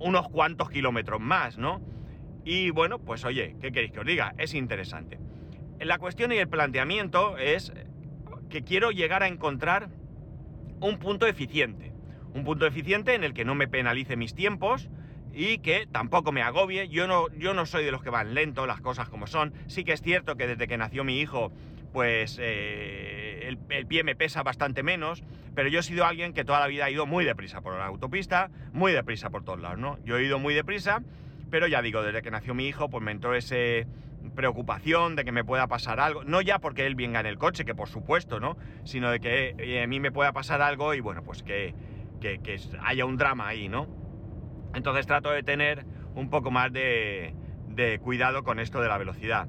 unos 0.00 0.28
cuantos 0.28 0.68
kilómetros 0.68 1.18
más, 1.18 1.56
¿no? 1.56 1.80
Y 2.44 2.68
bueno, 2.68 2.98
pues 2.98 3.24
oye, 3.24 3.56
¿qué 3.58 3.72
queréis 3.72 3.92
que 3.92 4.00
os 4.00 4.06
diga? 4.06 4.34
Es 4.36 4.52
interesante. 4.52 5.18
La 5.78 5.96
cuestión 5.96 6.30
y 6.30 6.36
el 6.36 6.48
planteamiento 6.50 7.38
es 7.38 7.72
que 8.50 8.64
quiero 8.64 8.90
llegar 8.90 9.22
a 9.22 9.28
encontrar 9.28 9.88
un 10.78 10.98
punto 10.98 11.26
eficiente. 11.26 11.89
Un 12.34 12.44
punto 12.44 12.66
eficiente 12.66 13.14
en 13.14 13.24
el 13.24 13.34
que 13.34 13.44
no 13.44 13.54
me 13.54 13.68
penalice 13.68 14.16
mis 14.16 14.34
tiempos 14.34 14.88
y 15.32 15.58
que 15.58 15.86
tampoco 15.90 16.32
me 16.32 16.42
agobie. 16.42 16.88
Yo 16.88 17.06
no, 17.06 17.28
yo 17.36 17.54
no 17.54 17.66
soy 17.66 17.84
de 17.84 17.92
los 17.92 18.02
que 18.02 18.10
van 18.10 18.34
lento, 18.34 18.66
las 18.66 18.80
cosas 18.80 19.08
como 19.08 19.26
son. 19.26 19.52
Sí 19.66 19.84
que 19.84 19.92
es 19.92 20.02
cierto 20.02 20.36
que 20.36 20.46
desde 20.46 20.66
que 20.66 20.76
nació 20.76 21.04
mi 21.04 21.20
hijo, 21.20 21.52
pues 21.92 22.38
eh, 22.40 23.56
el, 23.70 23.86
pie 23.86 24.04
me 24.04 24.14
pesa 24.14 24.42
bastante 24.42 24.82
menos, 24.82 25.22
pero 25.54 25.68
yo 25.68 25.80
he 25.80 25.82
sido 25.82 26.04
alguien 26.04 26.32
que 26.32 26.44
toda 26.44 26.60
la 26.60 26.66
vida 26.66 26.84
ha 26.84 26.90
ido 26.90 27.06
muy 27.06 27.24
deprisa 27.24 27.60
por 27.60 27.76
la 27.76 27.86
autopista, 27.86 28.50
muy 28.72 28.92
deprisa 28.92 29.30
por 29.30 29.44
todos 29.44 29.60
lados, 29.60 29.78
¿no? 29.78 29.98
Yo 30.04 30.18
he 30.18 30.24
ido 30.24 30.38
muy 30.38 30.54
deprisa, 30.54 31.02
pero 31.50 31.66
ya 31.66 31.82
digo, 31.82 32.02
desde 32.02 32.22
que 32.22 32.30
nació 32.30 32.54
mi 32.54 32.66
hijo, 32.66 32.88
pues 32.88 33.02
me 33.02 33.10
entró 33.10 33.34
ese 33.34 33.86
preocupación 34.34 35.16
de 35.16 35.24
que 35.24 35.32
me 35.32 35.44
pueda 35.44 35.66
pasar 35.66 35.98
algo, 35.98 36.24
no 36.24 36.40
ya 36.42 36.58
porque 36.58 36.86
él 36.86 36.94
venga 36.94 37.20
en 37.20 37.26
el 37.26 37.38
coche, 37.38 37.64
que 37.64 37.74
por 37.74 37.88
supuesto, 37.88 38.38
¿no? 38.38 38.56
Sino 38.84 39.10
de 39.10 39.18
que 39.18 39.54
eh, 39.58 39.82
a 39.82 39.86
mí 39.86 39.98
me 39.98 40.12
pueda 40.12 40.32
pasar 40.32 40.62
algo 40.62 40.94
y 40.94 41.00
bueno, 41.00 41.22
pues 41.22 41.42
que, 41.42 41.74
que, 42.20 42.60
haya 42.82 43.04
un 43.04 43.16
drama 43.16 43.48
ahí, 43.48 43.68
¿no? 43.68 43.88
Entonces 44.74 45.06
trato 45.06 45.30
de 45.30 45.42
tener 45.42 45.84
un 46.14 46.30
poco 46.30 46.50
más 46.50 46.72
de, 46.72 47.34
cuidado 48.02 48.44
con 48.44 48.60
esto 48.60 48.80
de 48.80 48.88
la 48.88 48.98
velocidad. 48.98 49.48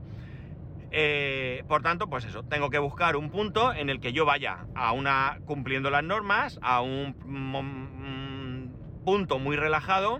Eh, 0.93 1.63
por 1.67 1.81
tanto, 1.81 2.09
pues 2.09 2.25
eso, 2.25 2.43
tengo 2.43 2.69
que 2.69 2.79
buscar 2.79 3.15
un 3.15 3.29
punto 3.29 3.73
en 3.73 3.89
el 3.89 3.99
que 3.99 4.13
yo 4.13 4.25
vaya 4.25 4.65
a 4.75 4.91
una 4.91 5.39
cumpliendo 5.45 5.89
las 5.89 6.03
normas, 6.03 6.59
a 6.61 6.81
un, 6.81 7.15
un 7.25 9.01
punto 9.05 9.39
muy 9.39 9.55
relajado 9.55 10.19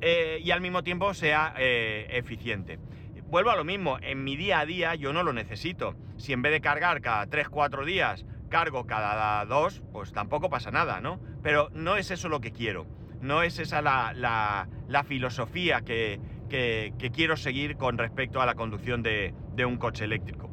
eh, 0.00 0.40
y 0.42 0.50
al 0.50 0.60
mismo 0.60 0.82
tiempo 0.82 1.14
sea 1.14 1.54
eh, 1.56 2.08
eficiente. 2.10 2.80
Vuelvo 3.26 3.50
a 3.50 3.56
lo 3.56 3.64
mismo, 3.64 3.98
en 4.02 4.24
mi 4.24 4.36
día 4.36 4.58
a 4.58 4.66
día 4.66 4.94
yo 4.96 5.12
no 5.12 5.22
lo 5.22 5.32
necesito. 5.32 5.94
Si 6.16 6.32
en 6.32 6.42
vez 6.42 6.52
de 6.52 6.60
cargar 6.60 7.00
cada 7.00 7.26
3-4 7.26 7.84
días, 7.84 8.26
cargo 8.52 8.86
cada 8.86 9.44
2, 9.46 9.82
pues 9.92 10.12
tampoco 10.12 10.50
pasa 10.50 10.70
nada, 10.70 11.00
¿no? 11.00 11.18
Pero 11.42 11.70
no 11.72 11.96
es 11.96 12.10
eso 12.10 12.28
lo 12.28 12.42
que 12.42 12.52
quiero. 12.52 12.86
No 13.22 13.42
es 13.42 13.58
esa 13.58 13.80
la, 13.80 14.12
la, 14.14 14.68
la 14.88 15.04
filosofía 15.04 15.80
que, 15.80 16.20
que, 16.50 16.92
que, 16.98 17.10
quiero 17.10 17.38
seguir 17.38 17.78
con 17.78 17.96
respecto 17.96 18.42
a 18.42 18.46
la 18.46 18.54
conducción 18.54 19.02
de, 19.02 19.32
de 19.54 19.64
un 19.64 19.78
coche 19.78 20.04
eléctrico. 20.04 20.50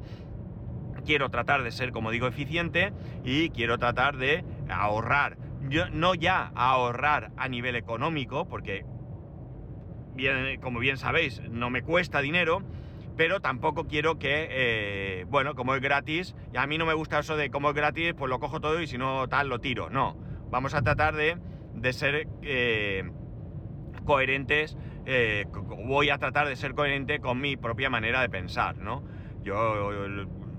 Quiero 1.05 1.29
tratar 1.29 1.61
de 1.61 1.71
ser, 1.71 1.91
como 1.91 2.09
digo, 2.09 2.27
eficiente 2.27 2.93
y 3.25 3.49
quiero 3.49 3.77
tratar 3.77 4.15
de 4.15 4.45
ahorrar. 4.69 5.37
Yo, 5.67 5.89
no 5.89 6.15
ya 6.15 6.53
ahorrar 6.55 7.31
a 7.35 7.49
nivel 7.49 7.75
económico, 7.75 8.47
porque 8.47 8.85
bien, 10.15 10.61
como 10.61 10.79
bien 10.79 10.95
sabéis, 10.97 11.41
no 11.49 11.69
me 11.69 11.81
cuesta 11.81 12.21
dinero, 12.21 12.63
pero 13.19 13.41
tampoco 13.41 13.85
quiero 13.85 14.17
que, 14.17 14.47
eh, 14.49 15.25
bueno, 15.27 15.53
como 15.53 15.75
es 15.75 15.81
gratis, 15.81 16.37
y 16.53 16.57
a 16.57 16.65
mí 16.65 16.77
no 16.77 16.85
me 16.85 16.93
gusta 16.93 17.19
eso 17.19 17.35
de 17.35 17.51
como 17.51 17.67
es 17.67 17.75
gratis, 17.75 18.13
pues 18.17 18.29
lo 18.29 18.39
cojo 18.39 18.61
todo 18.61 18.81
y 18.81 18.87
si 18.87 18.97
no 18.97 19.27
tal, 19.27 19.49
lo 19.49 19.59
tiro. 19.59 19.89
No, 19.89 20.15
vamos 20.49 20.73
a 20.73 20.83
tratar 20.83 21.17
de, 21.17 21.37
ser 21.91 22.29
eh, 22.43 23.11
coherentes, 24.05 24.77
eh, 25.05 25.47
voy 25.85 26.11
a 26.11 26.17
tratar 26.17 26.47
de 26.47 26.55
ser 26.55 26.75
coherente 26.75 27.19
con 27.19 27.41
mi 27.41 27.57
propia 27.57 27.89
manera 27.89 28.21
de 28.21 28.29
pensar, 28.29 28.77
¿no? 28.77 29.03
Yo 29.43 30.07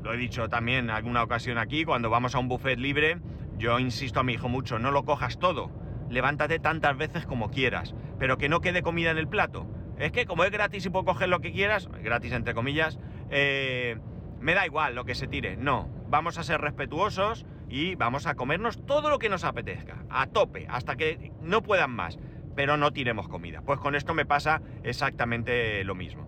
lo 0.02 0.12
he 0.12 0.18
dicho 0.18 0.50
también 0.50 0.80
en 0.80 0.90
alguna 0.90 1.22
ocasión 1.22 1.56
aquí, 1.56 1.86
cuando 1.86 2.10
vamos 2.10 2.34
a 2.34 2.40
un 2.40 2.48
buffet 2.48 2.78
libre, 2.78 3.20
yo 3.56 3.78
insisto 3.78 4.20
a 4.20 4.22
mi 4.22 4.34
hijo 4.34 4.50
mucho, 4.50 4.78
no 4.78 4.90
lo 4.90 5.06
cojas 5.06 5.38
todo, 5.38 5.70
levántate 6.10 6.58
tantas 6.58 6.94
veces 6.98 7.24
como 7.24 7.50
quieras, 7.50 7.94
pero 8.18 8.36
que 8.36 8.50
no 8.50 8.60
quede 8.60 8.82
comida 8.82 9.10
en 9.12 9.16
el 9.16 9.28
plato. 9.28 9.66
Es 10.00 10.12
que 10.12 10.24
como 10.24 10.44
es 10.44 10.50
gratis 10.50 10.86
y 10.86 10.90
puedo 10.90 11.04
coger 11.04 11.28
lo 11.28 11.40
que 11.40 11.52
quieras, 11.52 11.86
gratis 12.02 12.32
entre 12.32 12.54
comillas, 12.54 12.98
eh, 13.30 13.98
me 14.40 14.54
da 14.54 14.64
igual 14.64 14.94
lo 14.94 15.04
que 15.04 15.14
se 15.14 15.26
tire. 15.26 15.58
No, 15.58 15.90
vamos 16.08 16.38
a 16.38 16.42
ser 16.42 16.62
respetuosos 16.62 17.44
y 17.68 17.96
vamos 17.96 18.26
a 18.26 18.34
comernos 18.34 18.84
todo 18.86 19.10
lo 19.10 19.18
que 19.18 19.28
nos 19.28 19.44
apetezca, 19.44 20.06
a 20.08 20.26
tope, 20.26 20.66
hasta 20.70 20.96
que 20.96 21.32
no 21.42 21.62
puedan 21.62 21.90
más, 21.90 22.18
pero 22.56 22.78
no 22.78 22.92
tiremos 22.92 23.28
comida. 23.28 23.60
Pues 23.60 23.78
con 23.78 23.94
esto 23.94 24.14
me 24.14 24.24
pasa 24.24 24.62
exactamente 24.84 25.84
lo 25.84 25.94
mismo. 25.94 26.26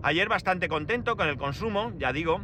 Ayer 0.00 0.28
bastante 0.28 0.68
contento 0.68 1.16
con 1.16 1.28
el 1.28 1.36
consumo, 1.36 1.92
ya 1.98 2.12
digo, 2.12 2.40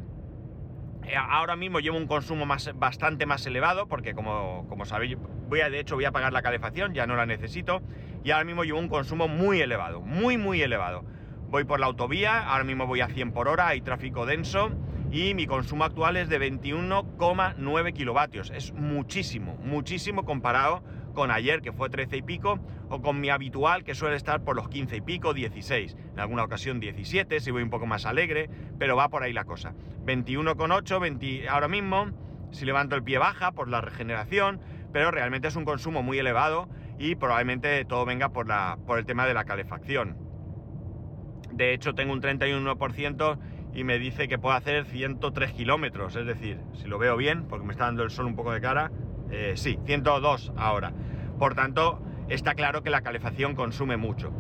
ahora 1.17 1.57
mismo 1.57 1.81
llevo 1.81 1.97
un 1.97 2.07
consumo 2.07 2.47
más, 2.47 2.71
bastante 2.77 3.27
más 3.27 3.47
elevado, 3.47 3.87
porque 3.87 4.15
como, 4.15 4.67
como 4.69 4.85
sabéis, 4.85 5.17
voy 5.49 5.61
a, 5.61 5.71
de 5.71 5.81
hecho 5.81 5.95
voy 5.95 6.05
a 6.05 6.13
pagar 6.13 6.33
la 6.33 6.43
calefacción, 6.43 6.95
ya 6.95 7.07
no 7.07 7.17
la 7.17 7.27
necesito, 7.27 7.83
y 8.23 8.31
ahora 8.31 8.45
mismo 8.45 8.65
llevo 8.65 8.79
un 8.79 8.89
consumo 8.89 9.29
muy 9.29 9.61
elevado, 9.61 10.01
muy 10.01 10.39
muy 10.39 10.63
elevado. 10.63 11.05
Voy 11.49 11.65
por 11.65 11.79
la 11.79 11.87
autovía, 11.87 12.49
ahora 12.49 12.65
mismo 12.65 12.87
voy 12.87 13.01
a 13.01 13.09
100 13.09 13.33
por 13.33 13.49
hora, 13.49 13.69
hay 13.69 13.81
tráfico 13.81 14.27
denso, 14.27 14.71
y 15.11 15.35
mi 15.35 15.47
consumo 15.47 15.85
actual 15.85 16.17
es 16.17 16.29
de 16.29 16.41
21,9 16.41 17.93
kilovatios. 17.93 18.51
Es 18.51 18.73
muchísimo, 18.73 19.57
muchísimo 19.63 20.25
comparado 20.25 20.83
con 21.15 21.31
ayer, 21.31 21.63
que 21.63 21.73
fue 21.73 21.89
13 21.89 22.17
y 22.17 22.23
pico, 22.23 22.59
o 22.89 23.01
con 23.01 23.21
mi 23.21 23.31
habitual, 23.31 23.85
que 23.85 23.95
suele 23.95 24.17
estar 24.17 24.43
por 24.43 24.57
los 24.57 24.69
15 24.69 24.97
y 24.97 25.01
pico, 25.01 25.33
16. 25.33 25.97
En 26.15 26.19
alguna 26.19 26.43
ocasión 26.43 26.81
17, 26.81 27.39
si 27.39 27.51
voy 27.53 27.63
un 27.63 27.71
poco 27.71 27.87
más 27.87 28.07
alegre, 28.07 28.51
pero 28.79 28.97
va 28.97 29.09
por 29.09 29.23
ahí 29.23 29.33
la 29.33 29.45
cosa. 29.45 29.75
21,8, 30.05 31.01
20 31.01 31.49
ahora 31.49 31.69
mismo, 31.69 32.11
si 32.51 32.65
levanto 32.65 32.97
el 32.97 33.03
pie 33.03 33.19
baja 33.19 33.53
por 33.53 33.69
la 33.69 33.81
regeneración, 33.81 34.61
pero 34.93 35.11
realmente 35.11 35.49
es 35.49 35.57
un 35.57 35.65
consumo 35.65 36.03
muy 36.03 36.19
elevado 36.19 36.69
y 36.99 37.17
probablemente 37.17 37.85
todo 37.85 38.05
venga 38.05 38.29
por, 38.29 38.47
la, 38.47 38.79
por 38.87 38.99
el 38.99 39.07
tema 39.07 39.27
de 39.27 39.35
la 39.35 39.45
calefacción. 39.45 40.17
De 41.53 41.73
hecho, 41.73 41.95
tengo 41.95 42.13
un 42.13 42.21
31% 42.21 43.39
y 43.75 43.85
me 43.85 43.99
dice 43.99 44.29
que 44.29 44.39
puedo 44.39 44.55
hacer 44.55 44.87
103 44.87 45.53
kilómetros, 45.53 46.15
es 46.17 46.27
decir, 46.27 46.61
si 46.75 46.87
lo 46.87 46.99
veo 46.99 47.17
bien, 47.17 47.47
porque 47.49 47.67
me 47.67 47.73
está 47.73 47.85
dando 47.87 48.05
el 48.05 48.11
sol 48.11 48.27
un 48.27 48.37
poco 48.37 48.53
de 48.53 48.61
cara, 48.61 48.91
eh, 49.31 49.55
sí, 49.57 49.79
102 49.85 50.53
ahora. 50.57 50.93
Por 51.39 51.55
tanto, 51.55 52.01
está 52.29 52.55
claro 52.55 52.83
que 52.83 52.91
la 52.91 53.03
calefacción 53.03 53.55
consume 53.55 53.97
mucho. 53.97 54.33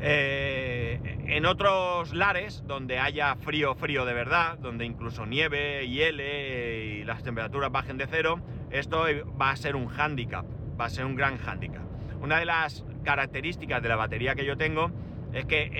Eh, 0.00 0.81
en 1.26 1.46
otros 1.46 2.14
lares, 2.14 2.64
donde 2.66 2.98
haya 2.98 3.34
frío, 3.36 3.74
frío 3.74 4.04
de 4.04 4.14
verdad, 4.14 4.58
donde 4.58 4.84
incluso 4.84 5.26
nieve, 5.26 5.88
hiele 5.88 6.84
y 6.84 7.04
las 7.04 7.22
temperaturas 7.22 7.70
bajen 7.70 7.98
de 7.98 8.06
cero, 8.06 8.40
esto 8.70 9.04
va 9.40 9.50
a 9.50 9.56
ser 9.56 9.76
un 9.76 9.86
hándicap, 9.88 10.44
va 10.80 10.86
a 10.86 10.90
ser 10.90 11.04
un 11.04 11.16
gran 11.16 11.38
hándicap. 11.38 11.82
Una 12.20 12.38
de 12.38 12.44
las 12.44 12.84
características 13.04 13.82
de 13.82 13.88
la 13.88 13.96
batería 13.96 14.34
que 14.34 14.44
yo 14.44 14.56
tengo 14.56 14.90
es 15.32 15.44
que. 15.46 15.70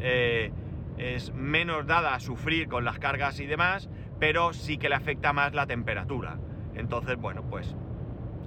Eh, 0.00 0.52
es 1.00 1.32
menos 1.32 1.86
dada 1.86 2.14
a 2.14 2.20
sufrir 2.20 2.68
con 2.68 2.84
las 2.84 2.98
cargas 2.98 3.40
y 3.40 3.46
demás, 3.46 3.88
pero 4.18 4.52
sí 4.52 4.76
que 4.76 4.90
le 4.90 4.94
afecta 4.94 5.32
más 5.32 5.54
la 5.54 5.66
temperatura. 5.66 6.38
Entonces, 6.74 7.16
bueno, 7.16 7.42
pues 7.48 7.74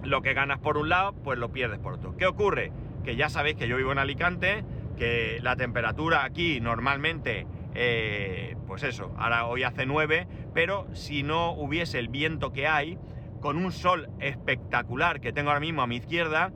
lo 0.03 0.21
que 0.21 0.33
ganas 0.33 0.59
por 0.59 0.77
un 0.77 0.89
lado, 0.89 1.13
pues 1.13 1.39
lo 1.39 1.51
pierdes 1.51 1.79
por 1.79 1.93
otro. 1.93 2.15
¿Qué 2.15 2.27
ocurre? 2.27 2.71
Que 3.03 3.15
ya 3.15 3.29
sabéis 3.29 3.55
que 3.55 3.67
yo 3.67 3.75
vivo 3.75 3.91
en 3.91 3.97
Alicante, 3.97 4.63
que 4.97 5.39
la 5.41 5.55
temperatura 5.55 6.23
aquí 6.23 6.59
normalmente, 6.59 7.47
eh, 7.73 8.55
pues 8.67 8.83
eso, 8.83 9.13
ahora 9.17 9.45
hoy 9.47 9.63
hace 9.63 9.85
9, 9.85 10.27
pero 10.53 10.87
si 10.93 11.23
no 11.23 11.51
hubiese 11.51 11.99
el 11.99 12.07
viento 12.07 12.51
que 12.53 12.67
hay, 12.67 12.97
con 13.41 13.57
un 13.57 13.71
sol 13.71 14.09
espectacular 14.19 15.19
que 15.19 15.33
tengo 15.33 15.49
ahora 15.49 15.59
mismo 15.59 15.81
a 15.81 15.87
mi 15.87 15.97
izquierda, 15.97 16.53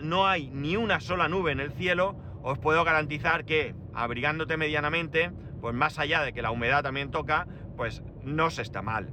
no 0.00 0.26
hay 0.26 0.50
ni 0.50 0.76
una 0.76 1.00
sola 1.00 1.28
nube 1.28 1.52
en 1.52 1.60
el 1.60 1.72
cielo, 1.72 2.16
os 2.42 2.58
puedo 2.58 2.84
garantizar 2.84 3.44
que 3.44 3.74
abrigándote 3.92 4.56
medianamente, 4.56 5.32
pues 5.60 5.74
más 5.74 5.98
allá 5.98 6.22
de 6.22 6.32
que 6.32 6.42
la 6.42 6.50
humedad 6.50 6.82
también 6.82 7.10
toca, 7.10 7.46
pues 7.76 8.02
no 8.22 8.50
se 8.50 8.62
está 8.62 8.82
mal. 8.82 9.10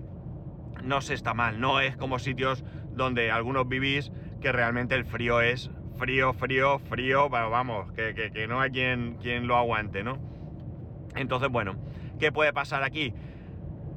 No 0.83 1.01
se 1.01 1.13
está 1.13 1.33
mal, 1.33 1.59
no 1.59 1.79
es 1.79 1.95
como 1.95 2.17
sitios 2.17 2.63
donde 2.91 3.31
algunos 3.31 3.67
vivís 3.67 4.11
que 4.41 4.51
realmente 4.51 4.95
el 4.95 5.05
frío 5.05 5.41
es 5.41 5.69
frío, 6.01 6.33
frío, 6.33 6.79
frío, 6.79 7.29
vamos, 7.29 7.91
que, 7.91 8.15
que, 8.15 8.47
no 8.47 8.59
hay 8.59 8.71
quien, 8.71 9.17
quien 9.21 9.45
lo 9.45 9.55
aguante, 9.55 10.03
¿no? 10.03 10.17
Entonces, 11.15 11.49
bueno, 11.49 11.75
¿qué 12.19 12.31
puede 12.31 12.51
pasar 12.53 12.81
aquí? 12.81 13.13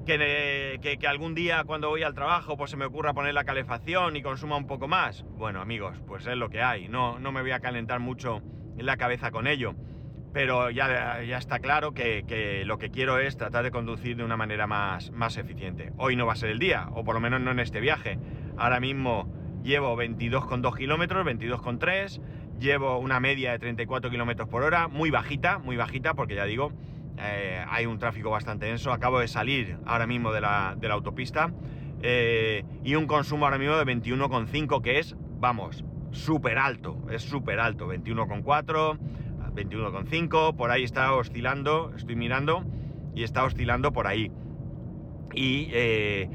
Que, 0.04 0.78
que, 0.82 0.98
que, 0.98 1.06
algún 1.06 1.34
día 1.34 1.64
cuando 1.64 1.88
voy 1.88 2.02
al 2.02 2.12
trabajo 2.12 2.58
pues 2.58 2.70
se 2.70 2.76
me 2.76 2.84
ocurra 2.84 3.14
poner 3.14 3.32
la 3.32 3.44
calefacción 3.44 4.16
y 4.16 4.22
consuma 4.22 4.58
un 4.58 4.66
poco 4.66 4.86
más. 4.86 5.24
Bueno 5.30 5.62
amigos, 5.62 5.96
pues 6.06 6.26
es 6.26 6.36
lo 6.36 6.50
que 6.50 6.60
hay. 6.60 6.88
No, 6.88 7.18
no 7.18 7.32
me 7.32 7.40
voy 7.40 7.52
a 7.52 7.60
calentar 7.60 8.00
mucho 8.00 8.42
la 8.76 8.98
cabeza 8.98 9.30
con 9.30 9.46
ello. 9.46 9.74
Pero 10.34 10.68
ya, 10.68 11.22
ya 11.22 11.38
está 11.38 11.58
claro 11.58 11.94
que, 11.94 12.24
que, 12.28 12.66
lo 12.66 12.76
que 12.76 12.90
quiero 12.90 13.18
es 13.18 13.38
tratar 13.38 13.64
de 13.64 13.70
conducir 13.70 14.18
de 14.18 14.24
una 14.24 14.36
manera 14.36 14.66
más, 14.66 15.10
más 15.10 15.38
eficiente. 15.38 15.92
Hoy 15.96 16.16
no 16.16 16.26
va 16.26 16.34
a 16.34 16.36
ser 16.36 16.50
el 16.50 16.58
día, 16.58 16.88
o 16.92 17.02
por 17.02 17.14
lo 17.14 17.20
menos 17.22 17.40
no 17.40 17.52
en 17.52 17.60
este 17.60 17.80
viaje. 17.80 18.18
Ahora 18.58 18.80
mismo 18.80 19.32
llevo 19.64 19.96
22,2 19.96 20.76
kilómetros, 20.76 21.26
22,3. 21.26 22.20
Llevo 22.60 22.98
una 22.98 23.18
media 23.18 23.50
de 23.52 23.58
34 23.58 24.10
kilómetros 24.10 24.48
por 24.48 24.62
hora, 24.62 24.86
muy 24.86 25.10
bajita, 25.10 25.58
muy 25.58 25.76
bajita, 25.76 26.14
porque 26.14 26.36
ya 26.36 26.44
digo, 26.44 26.70
eh, 27.18 27.64
hay 27.68 27.86
un 27.86 27.98
tráfico 27.98 28.30
bastante 28.30 28.66
denso. 28.66 28.92
Acabo 28.92 29.18
de 29.18 29.26
salir 29.26 29.76
ahora 29.86 30.06
mismo 30.06 30.32
de 30.32 30.40
la, 30.40 30.76
autopista. 30.90 31.52
Eh, 32.02 32.64
y 32.84 32.94
un 32.94 33.06
consumo 33.06 33.46
ahora 33.46 33.58
mismo 33.58 33.76
de 33.76 33.84
21,5, 33.84 34.82
que 34.82 34.98
es, 34.98 35.16
vamos, 35.40 35.84
súper 36.10 36.58
alto, 36.58 36.98
es 37.10 37.22
súper 37.22 37.58
alto, 37.58 37.88
21,4, 37.88 38.98
21,5, 39.54 40.54
por 40.54 40.70
ahí 40.70 40.84
está 40.84 41.14
oscilando, 41.14 41.92
estoy 41.96 42.14
mirando 42.14 42.64
y 43.14 43.22
está 43.22 43.44
oscilando 43.44 43.92
por 43.92 44.06
ahí. 44.06 44.30
Y 45.34 45.70
eh, 45.72 46.28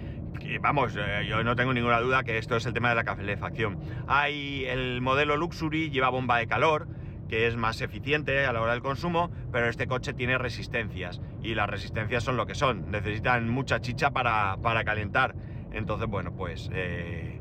vamos, 0.57 0.95
eh, 0.97 1.25
yo 1.27 1.43
no 1.43 1.55
tengo 1.55 1.73
ninguna 1.73 1.99
duda 1.99 2.23
que 2.23 2.37
esto 2.37 2.55
es 2.55 2.65
el 2.65 2.73
tema 2.73 2.89
de 2.89 2.95
la 2.95 3.03
calefacción. 3.03 3.79
Hay 4.07 4.65
el 4.65 5.01
modelo 5.01 5.37
Luxury, 5.37 5.89
lleva 5.89 6.09
bomba 6.09 6.37
de 6.37 6.47
calor, 6.47 6.87
que 7.29 7.47
es 7.47 7.55
más 7.55 7.79
eficiente 7.81 8.45
a 8.45 8.51
la 8.51 8.61
hora 8.61 8.73
del 8.73 8.81
consumo, 8.81 9.31
pero 9.51 9.69
este 9.69 9.87
coche 9.87 10.13
tiene 10.13 10.37
resistencias 10.37 11.21
y 11.43 11.53
las 11.53 11.69
resistencias 11.69 12.23
son 12.23 12.37
lo 12.37 12.45
que 12.47 12.55
son, 12.55 12.89
necesitan 12.89 13.49
mucha 13.49 13.79
chicha 13.79 14.11
para, 14.11 14.57
calentar. 14.83 15.35
Entonces, 15.71 16.09
bueno, 16.09 16.33
pues 16.35 16.69
eh, 16.73 17.39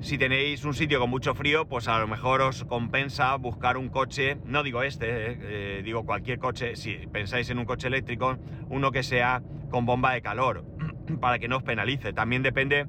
si 0.00 0.16
tenéis 0.16 0.64
un 0.64 0.74
sitio 0.74 1.00
con 1.00 1.10
mucho 1.10 1.34
frío, 1.34 1.66
pues 1.66 1.88
a 1.88 1.98
lo 1.98 2.06
mejor 2.06 2.40
os 2.40 2.64
compensa 2.64 3.34
buscar 3.34 3.76
un 3.76 3.88
coche, 3.88 4.38
no 4.44 4.62
digo 4.62 4.84
este, 4.84 5.32
eh, 5.32 5.38
eh, 5.40 5.82
digo 5.84 6.06
cualquier 6.06 6.38
coche, 6.38 6.76
si 6.76 6.94
pensáis 7.12 7.50
en 7.50 7.58
un 7.58 7.64
coche 7.64 7.88
eléctrico, 7.88 8.38
uno 8.68 8.92
que 8.92 9.02
sea 9.02 9.42
con 9.70 9.86
bomba 9.86 10.12
de 10.12 10.22
calor, 10.22 10.64
para 11.20 11.38
que 11.38 11.48
no 11.48 11.58
os 11.58 11.62
penalice. 11.62 12.12
También 12.12 12.42
depende 12.42 12.86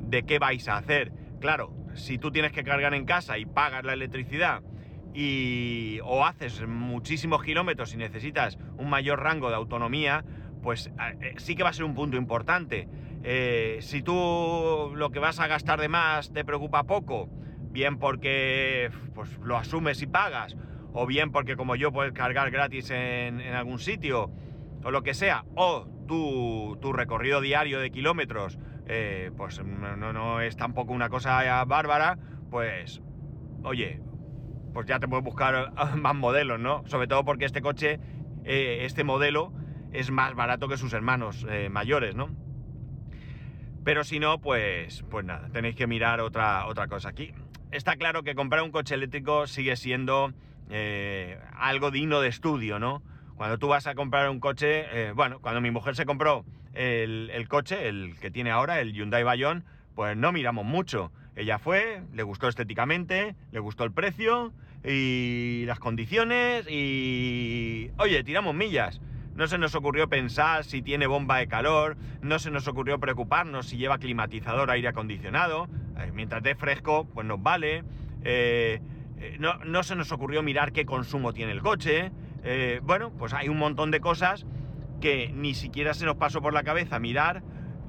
de 0.00 0.22
qué 0.24 0.38
vais 0.38 0.68
a 0.68 0.76
hacer. 0.76 1.12
Claro, 1.40 1.72
si 1.94 2.18
tú 2.18 2.30
tienes 2.30 2.52
que 2.52 2.64
cargar 2.64 2.94
en 2.94 3.04
casa 3.04 3.38
y 3.38 3.46
pagas 3.46 3.84
la 3.84 3.92
electricidad 3.92 4.62
y 5.14 5.98
o 6.04 6.24
haces 6.24 6.66
muchísimos 6.66 7.42
kilómetros 7.42 7.92
y 7.94 7.96
necesitas 7.98 8.58
un 8.78 8.88
mayor 8.88 9.20
rango 9.20 9.50
de 9.50 9.56
autonomía, 9.56 10.24
pues 10.62 10.90
eh, 11.20 11.34
sí 11.36 11.54
que 11.54 11.62
va 11.62 11.70
a 11.70 11.72
ser 11.72 11.84
un 11.84 11.94
punto 11.94 12.16
importante. 12.16 12.88
Eh, 13.24 13.78
si 13.80 14.02
tú 14.02 14.92
lo 14.94 15.10
que 15.10 15.18
vas 15.18 15.38
a 15.38 15.46
gastar 15.46 15.80
de 15.80 15.88
más 15.88 16.32
te 16.32 16.44
preocupa 16.44 16.84
poco, 16.84 17.28
bien 17.70 17.98
porque 17.98 18.90
pues, 19.14 19.38
lo 19.38 19.56
asumes 19.56 20.00
y 20.02 20.06
pagas, 20.06 20.56
o 20.92 21.06
bien 21.06 21.30
porque 21.30 21.56
como 21.56 21.76
yo 21.76 21.92
puedes 21.92 22.12
cargar 22.12 22.50
gratis 22.50 22.90
en, 22.90 23.40
algún 23.40 23.78
sitio, 23.78 24.30
o 24.84 24.90
lo 24.90 25.02
que 25.02 25.14
sea, 25.14 25.44
o 25.54 25.86
tu, 26.12 26.92
recorrido 26.92 27.40
diario 27.40 27.80
de 27.80 27.90
kilómetros 27.90 28.58
eh, 28.86 29.30
pues 29.36 29.62
no, 29.64 30.40
es 30.40 30.56
tampoco 30.56 30.92
una 30.92 31.08
cosa 31.08 31.64
bárbara, 31.64 32.18
pues 32.50 33.00
oye, 33.62 34.00
pues 34.74 34.86
ya 34.86 34.98
te 34.98 35.08
puedes 35.08 35.24
buscar 35.24 35.72
más 35.96 36.14
modelos, 36.14 36.60
¿no? 36.60 36.82
Sobre 36.86 37.06
todo 37.06 37.24
porque 37.24 37.46
este 37.46 37.62
coche, 37.62 37.98
eh, 38.44 38.80
este 38.82 39.04
modelo, 39.04 39.52
es 39.92 40.10
más 40.10 40.34
barato 40.34 40.68
que 40.68 40.76
sus 40.76 40.92
hermanos 40.92 41.46
eh, 41.48 41.70
mayores, 41.70 42.14
¿no? 42.14 42.28
Pero 43.84 44.04
si 44.04 44.18
no, 44.18 44.38
pues, 44.38 45.04
pues 45.10 45.24
nada, 45.24 45.48
tenéis 45.50 45.76
que 45.76 45.86
mirar 45.86 46.20
otra, 46.20 46.66
otra 46.66 46.88
cosa. 46.88 47.08
Aquí 47.08 47.32
está 47.70 47.96
claro 47.96 48.22
que 48.22 48.34
comprar 48.34 48.62
un 48.62 48.70
coche 48.70 48.94
eléctrico 48.94 49.46
sigue 49.46 49.76
siendo 49.76 50.32
algo 51.58 51.90
digno 51.90 52.20
de 52.22 52.28
estudio, 52.28 52.78
¿no? 52.78 53.02
Cuando 53.42 53.58
tú 53.58 53.66
vas 53.66 53.88
a 53.88 53.96
comprar 53.96 54.30
un 54.30 54.38
coche, 54.38 55.10
bueno, 55.14 55.40
cuando 55.40 55.60
mi 55.60 55.72
mujer 55.72 55.96
se 55.96 56.06
compró 56.06 56.44
el, 56.74 57.48
coche, 57.48 57.88
el 57.88 58.14
que 58.20 58.30
tiene 58.30 58.52
ahora, 58.52 58.78
el 58.78 58.92
Hyundai 58.92 59.24
Bayon, 59.24 59.64
pues 59.96 60.16
no 60.16 60.30
miramos 60.30 60.64
mucho. 60.64 61.10
Ella 61.34 61.58
fue, 61.58 62.02
le 62.14 62.22
gustó 62.22 62.46
estéticamente, 62.46 63.34
le 63.50 63.58
gustó 63.58 63.82
el 63.82 63.90
precio 63.90 64.52
y 64.84 65.64
las 65.66 65.80
condiciones 65.80 66.70
y... 66.70 67.90
Oye, 67.98 68.22
tiramos 68.22 68.54
millas. 68.54 69.00
No 69.34 69.48
se 69.48 69.58
nos 69.58 69.74
ocurrió 69.74 70.08
pensar 70.08 70.62
si 70.62 70.80
tiene 70.80 71.08
bomba 71.08 71.38
de 71.38 71.48
calor, 71.48 71.96
no 72.20 72.38
se 72.38 72.52
nos 72.52 72.68
ocurrió 72.68 73.00
preocuparnos 73.00 73.66
si 73.66 73.76
lleva 73.76 73.98
climatizador, 73.98 74.70
aire 74.70 74.86
acondicionado. 74.86 75.66
Eh, 75.98 76.12
mientras 76.14 76.44
dé 76.44 76.54
fresco, 76.54 77.08
pues 77.12 77.26
nos 77.26 77.42
vale. 77.42 77.82
Eh, 78.22 78.80
eh, 79.18 79.36
no, 79.40 79.56
no, 79.64 79.82
se 79.82 79.96
nos 79.96 80.12
ocurrió 80.12 80.44
mirar 80.44 80.70
qué 80.70 80.86
consumo 80.86 81.32
tiene 81.32 81.50
el 81.50 81.60
coche. 81.60 82.12
Bueno, 82.82 83.12
pues 83.16 83.32
hay 83.34 83.48
un 83.48 83.58
montón 83.58 83.90
de 83.90 84.00
cosas 84.00 84.46
que 85.02 85.32
ni 85.34 85.54
siquiera 85.54 85.94
se 85.94 86.06
nos 86.06 86.16
pasó 86.16 86.40
por 86.40 86.54
la 86.54 86.62
cabeza 86.62 86.98
mirar 86.98 87.42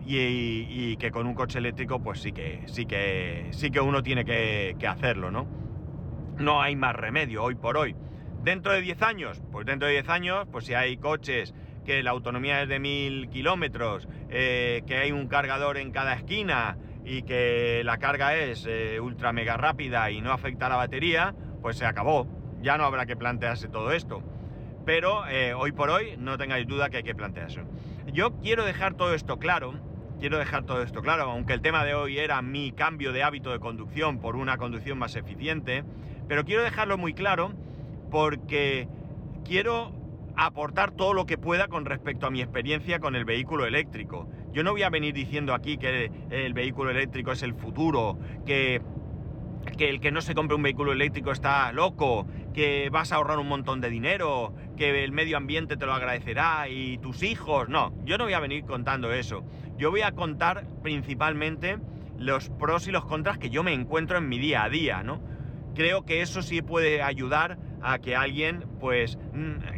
y, 0.06 0.98
que 0.98 1.12
con 1.12 1.28
un 1.28 1.36
coche 1.36 1.60
eléctrico 1.60 2.02
pues 2.02 2.20
sí 2.20 2.34
que, 2.34 2.64
sí 2.66 2.86
que, 2.86 3.48
sí 3.52 3.72
que 3.72 3.80
uno 3.80 4.04
tiene 4.04 4.26
que, 4.26 4.76
hacerlo, 4.88 5.32
¿no? 5.32 5.48
No 6.38 6.62
hay 6.62 6.76
más 6.76 6.96
remedio 6.96 7.44
hoy 7.44 7.56
por 7.56 7.78
hoy. 7.78 7.96
Dentro 8.44 8.74
de 8.74 8.82
10 8.82 9.02
años, 9.04 9.42
pues 9.52 9.66
dentro 9.66 9.88
de 9.88 9.94
10 9.94 10.10
años, 10.10 10.48
pues 10.52 10.66
si 10.66 10.74
hay 10.74 10.98
coches 10.98 11.54
que 11.86 12.04
la 12.04 12.12
autonomía 12.12 12.62
es 12.62 12.68
de 12.68 12.80
1000 12.80 13.30
kilómetros, 13.30 14.08
eh, 14.30 14.82
que 14.88 14.98
hay 14.98 15.12
un 15.12 15.28
cargador 15.28 15.78
en 15.78 15.92
cada 15.92 16.14
esquina 16.14 16.78
y 17.06 17.24
que 17.24 17.84
la 17.86 17.98
carga 17.98 18.36
es 18.36 18.66
eh, 18.68 19.00
ultra 19.00 19.32
mega 19.32 19.56
rápida 19.56 20.10
y 20.12 20.22
no 20.22 20.32
afecta 20.32 20.66
a 20.66 20.70
la 20.70 20.76
batería, 20.78 21.36
pues 21.62 21.78
se 21.78 21.86
acabó. 21.86 22.28
Ya 22.62 22.78
no 22.78 22.86
habrá 22.86 23.06
que 23.06 23.16
plantearse 23.16 23.68
todo 23.68 23.92
esto 23.92 24.24
pero 24.86 25.28
eh, 25.28 25.54
hoy 25.54 25.72
por 25.72 25.90
hoy 25.90 26.16
no 26.18 26.38
tengáis 26.38 26.68
duda 26.68 26.90
que 26.90 26.98
hay 26.98 27.04
que 27.04 27.16
plantearse. 27.16 27.62
Yo 28.12 28.34
quiero 28.42 28.66
dejar 28.66 28.96
todo 28.96 29.14
esto 29.14 29.38
claro, 29.38 29.74
quiero 30.20 30.38
dejar 30.38 30.64
todo 30.64 30.82
esto 30.82 31.02
claro, 31.02 31.24
aunque 31.24 31.54
el 31.54 31.62
tema 31.62 31.84
de 31.84 31.94
hoy 31.96 32.20
era 32.20 32.42
mi 32.42 32.72
cambio 32.72 33.14
de 33.14 33.24
hábito 33.24 33.52
de 33.52 33.60
conducción 33.60 34.20
por 34.20 34.36
una 34.36 34.58
conducción 34.58 34.98
más 34.98 35.16
eficiente, 35.16 35.84
pero 36.28 36.46
quiero 36.46 36.64
dejarlo 36.64 36.98
muy 36.98 37.14
claro 37.14 37.54
porque 38.12 38.88
quiero 39.46 39.92
aportar 40.36 40.92
todo 40.92 41.14
lo 41.14 41.26
que 41.26 41.38
pueda 41.38 41.68
con 41.68 41.86
respecto 41.86 42.26
a 42.26 42.32
mi 42.32 42.42
experiencia 42.42 43.00
con 43.00 43.16
el 43.16 43.26
vehículo 43.26 43.66
eléctrico. 43.66 44.28
Yo 44.52 44.64
no 44.64 44.72
voy 44.72 44.84
a 44.84 44.90
venir 44.90 45.14
diciendo 45.14 45.54
aquí 45.54 45.78
que 45.78 46.12
el 46.30 46.54
vehículo 46.54 46.92
eléctrico 46.92 47.32
es 47.32 47.44
el 47.44 47.54
futuro, 47.54 48.18
que 48.46 48.82
que 49.78 49.90
el 49.90 50.00
que 50.00 50.12
no 50.12 50.22
se 50.22 50.36
compre 50.36 50.56
un 50.56 50.64
vehículo 50.64 50.92
eléctrico 50.92 51.32
está 51.32 51.72
loco, 51.72 52.28
que 52.54 52.90
vas 52.92 53.12
a 53.12 53.16
ahorrar 53.16 53.40
un 53.40 53.48
montón 53.48 53.82
de 53.82 53.90
dinero, 53.90 54.54
que 54.76 55.04
el 55.04 55.12
medio 55.12 55.38
ambiente 55.38 55.78
te 55.78 55.86
lo 55.86 55.94
agradecerá 55.94 56.68
y 56.70 56.98
tus 56.98 57.24
hijos. 57.24 57.70
No, 57.70 57.94
yo 58.06 58.18
no 58.18 58.26
voy 58.26 58.34
a 58.34 58.40
venir 58.40 58.66
contando 58.66 59.12
eso. 59.12 59.44
Yo 59.78 59.92
voy 59.92 60.02
a 60.02 60.12
contar 60.12 60.66
principalmente 60.82 61.78
los 62.18 62.50
pros 62.50 62.88
y 62.88 62.92
los 62.92 63.06
contras 63.06 63.38
que 63.38 63.50
yo 63.50 63.64
me 63.64 63.74
encuentro 63.74 64.18
en 64.18 64.30
mi 64.30 64.40
día 64.40 64.64
a 64.64 64.70
día, 64.70 65.04
¿no? 65.04 65.22
Creo 65.76 66.06
que 66.06 66.22
eso 66.22 66.42
sí 66.42 66.62
puede 66.62 67.02
ayudar 67.02 67.58
a 67.82 68.00
que 68.00 68.16
alguien, 68.16 68.66
pues, 68.80 69.18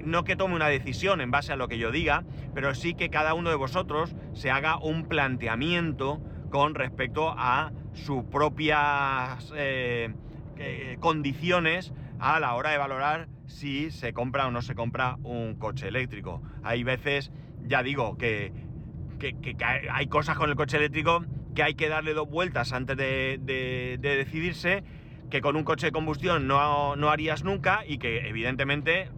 no 0.03 0.23
que 0.23 0.35
tome 0.35 0.55
una 0.55 0.67
decisión 0.67 1.21
en 1.21 1.31
base 1.31 1.53
a 1.53 1.55
lo 1.55 1.67
que 1.67 1.77
yo 1.77 1.91
diga, 1.91 2.23
pero 2.53 2.75
sí 2.75 2.93
que 2.93 3.09
cada 3.09 3.33
uno 3.33 3.49
de 3.49 3.55
vosotros 3.55 4.15
se 4.33 4.51
haga 4.51 4.77
un 4.77 5.07
planteamiento 5.07 6.21
con 6.51 6.75
respecto 6.75 7.33
a 7.35 7.71
sus 7.93 8.23
propias 8.25 9.51
eh, 9.55 10.13
condiciones 10.99 11.93
a 12.19 12.39
la 12.39 12.53
hora 12.55 12.71
de 12.71 12.77
valorar 12.77 13.27
si 13.47 13.91
se 13.91 14.13
compra 14.13 14.47
o 14.47 14.51
no 14.51 14.61
se 14.61 14.75
compra 14.75 15.17
un 15.23 15.55
coche 15.55 15.87
eléctrico. 15.87 16.41
Hay 16.63 16.83
veces, 16.83 17.31
ya 17.63 17.83
digo, 17.83 18.17
que, 18.17 18.51
hay 19.91 20.07
cosas 20.07 20.37
con 20.37 20.49
el 20.49 20.55
coche 20.55 20.77
eléctrico 20.77 21.23
que 21.55 21.63
hay 21.63 21.75
que 21.75 21.87
darle 21.87 22.13
dos 22.13 22.29
vueltas 22.29 22.73
antes 22.73 22.97
de, 22.97 23.97
decidirse, 24.01 24.83
que 25.29 25.41
con 25.41 25.55
un 25.55 25.63
coche 25.63 25.87
de 25.87 25.91
combustión 25.91 26.47
no, 26.47 26.95
no 26.95 27.09
harías 27.09 27.43
nunca 27.43 27.83
y 27.87 27.97
que 27.97 28.27
evidentemente 28.27 29.09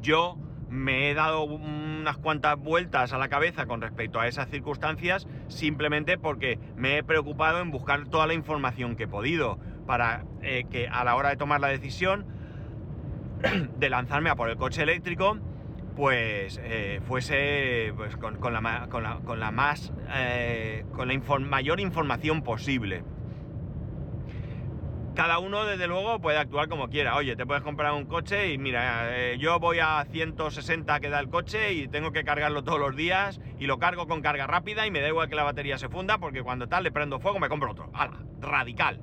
yo 0.00 0.38
me 0.70 1.10
he 1.10 1.14
dado 1.14 1.44
unas 1.44 2.16
cuantas 2.16 2.58
vueltas 2.58 3.12
a 3.12 3.18
la 3.18 3.28
cabeza 3.28 3.66
con 3.66 3.80
respecto 3.80 4.18
a 4.18 4.26
esas 4.26 4.48
circunstancias 4.48 5.28
simplemente 5.46 6.18
porque 6.18 6.58
me 6.76 6.98
he 6.98 7.04
preocupado 7.04 7.60
en 7.60 7.70
buscar 7.70 8.08
toda 8.08 8.26
la 8.26 8.34
información 8.34 8.96
que 8.96 9.04
he 9.04 9.08
podido 9.08 9.58
para 9.86 10.24
eh, 10.42 10.64
que 10.68 10.88
a 10.88 11.04
la 11.04 11.14
hora 11.14 11.28
de 11.28 11.36
tomar 11.36 11.60
la 11.60 11.68
decisión 11.68 12.26
de 13.78 13.90
lanzarme 13.90 14.30
a 14.30 14.36
por 14.36 14.50
el 14.50 14.56
coche 14.56 14.82
eléctrico 14.82 15.38
pues 15.96 16.60
eh, 16.62 17.00
fuese 17.06 17.92
pues, 17.96 18.16
con, 18.16 18.52
la, 18.52 18.60
más 18.60 18.88
con 18.88 19.02
la 19.02 19.76
eh, 20.12 20.84
mayor 21.40 21.80
información 21.80 22.42
posible 22.42 23.04
cada 25.14 25.38
uno, 25.38 25.64
desde 25.64 25.86
luego, 25.86 26.20
puede 26.20 26.38
actuar 26.38 26.68
como 26.68 26.88
quiera. 26.88 27.16
Oye, 27.16 27.36
te 27.36 27.46
puedes 27.46 27.62
comprar 27.62 27.92
un 27.92 28.04
coche 28.04 28.52
y 28.52 28.58
mira, 28.58 29.16
eh, 29.16 29.38
yo 29.38 29.60
voy 29.60 29.78
a 29.78 30.04
160 30.10 30.98
que 30.98 31.08
da 31.08 31.20
el 31.20 31.30
coche 31.30 31.72
y 31.72 31.88
tengo 31.88 32.10
que 32.10 32.24
cargarlo 32.24 32.64
todos 32.64 32.80
los 32.80 32.96
días 32.96 33.40
y 33.58 33.66
lo 33.66 33.78
cargo 33.78 34.08
con 34.08 34.22
carga 34.22 34.46
rápida 34.46 34.86
y 34.86 34.90
me 34.90 35.00
da 35.00 35.08
igual 35.08 35.28
que 35.28 35.36
la 35.36 35.44
batería 35.44 35.78
se 35.78 35.88
funda 35.88 36.18
porque 36.18 36.42
cuando 36.42 36.68
tal 36.68 36.82
le 36.82 36.90
prendo 36.90 37.20
fuego 37.20 37.38
me 37.38 37.48
compro 37.48 37.70
otro. 37.70 37.90
¡Hala! 37.94 38.24
Radical. 38.40 39.00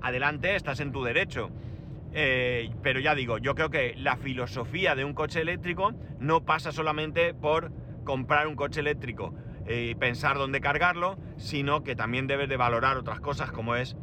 Adelante, 0.00 0.54
estás 0.54 0.80
en 0.80 0.92
tu 0.92 1.02
derecho. 1.02 1.50
Eh, 2.14 2.70
pero 2.82 3.00
ya 3.00 3.14
digo, 3.14 3.38
yo 3.38 3.54
creo 3.54 3.70
que 3.70 3.94
la 3.96 4.16
filosofía 4.16 4.94
de 4.94 5.04
un 5.04 5.14
coche 5.14 5.40
eléctrico 5.40 5.92
no 6.18 6.44
pasa 6.44 6.72
solamente 6.72 7.34
por 7.34 7.72
comprar 8.04 8.46
un 8.46 8.56
coche 8.56 8.80
eléctrico 8.80 9.34
y 9.68 9.94
pensar 9.94 10.36
dónde 10.36 10.60
cargarlo, 10.60 11.18
sino 11.36 11.82
que 11.82 11.94
también 11.94 12.26
debes 12.26 12.48
de 12.48 12.56
valorar 12.56 12.96
otras 12.96 13.20
cosas 13.20 13.52
como 13.52 13.76
es 13.76 13.96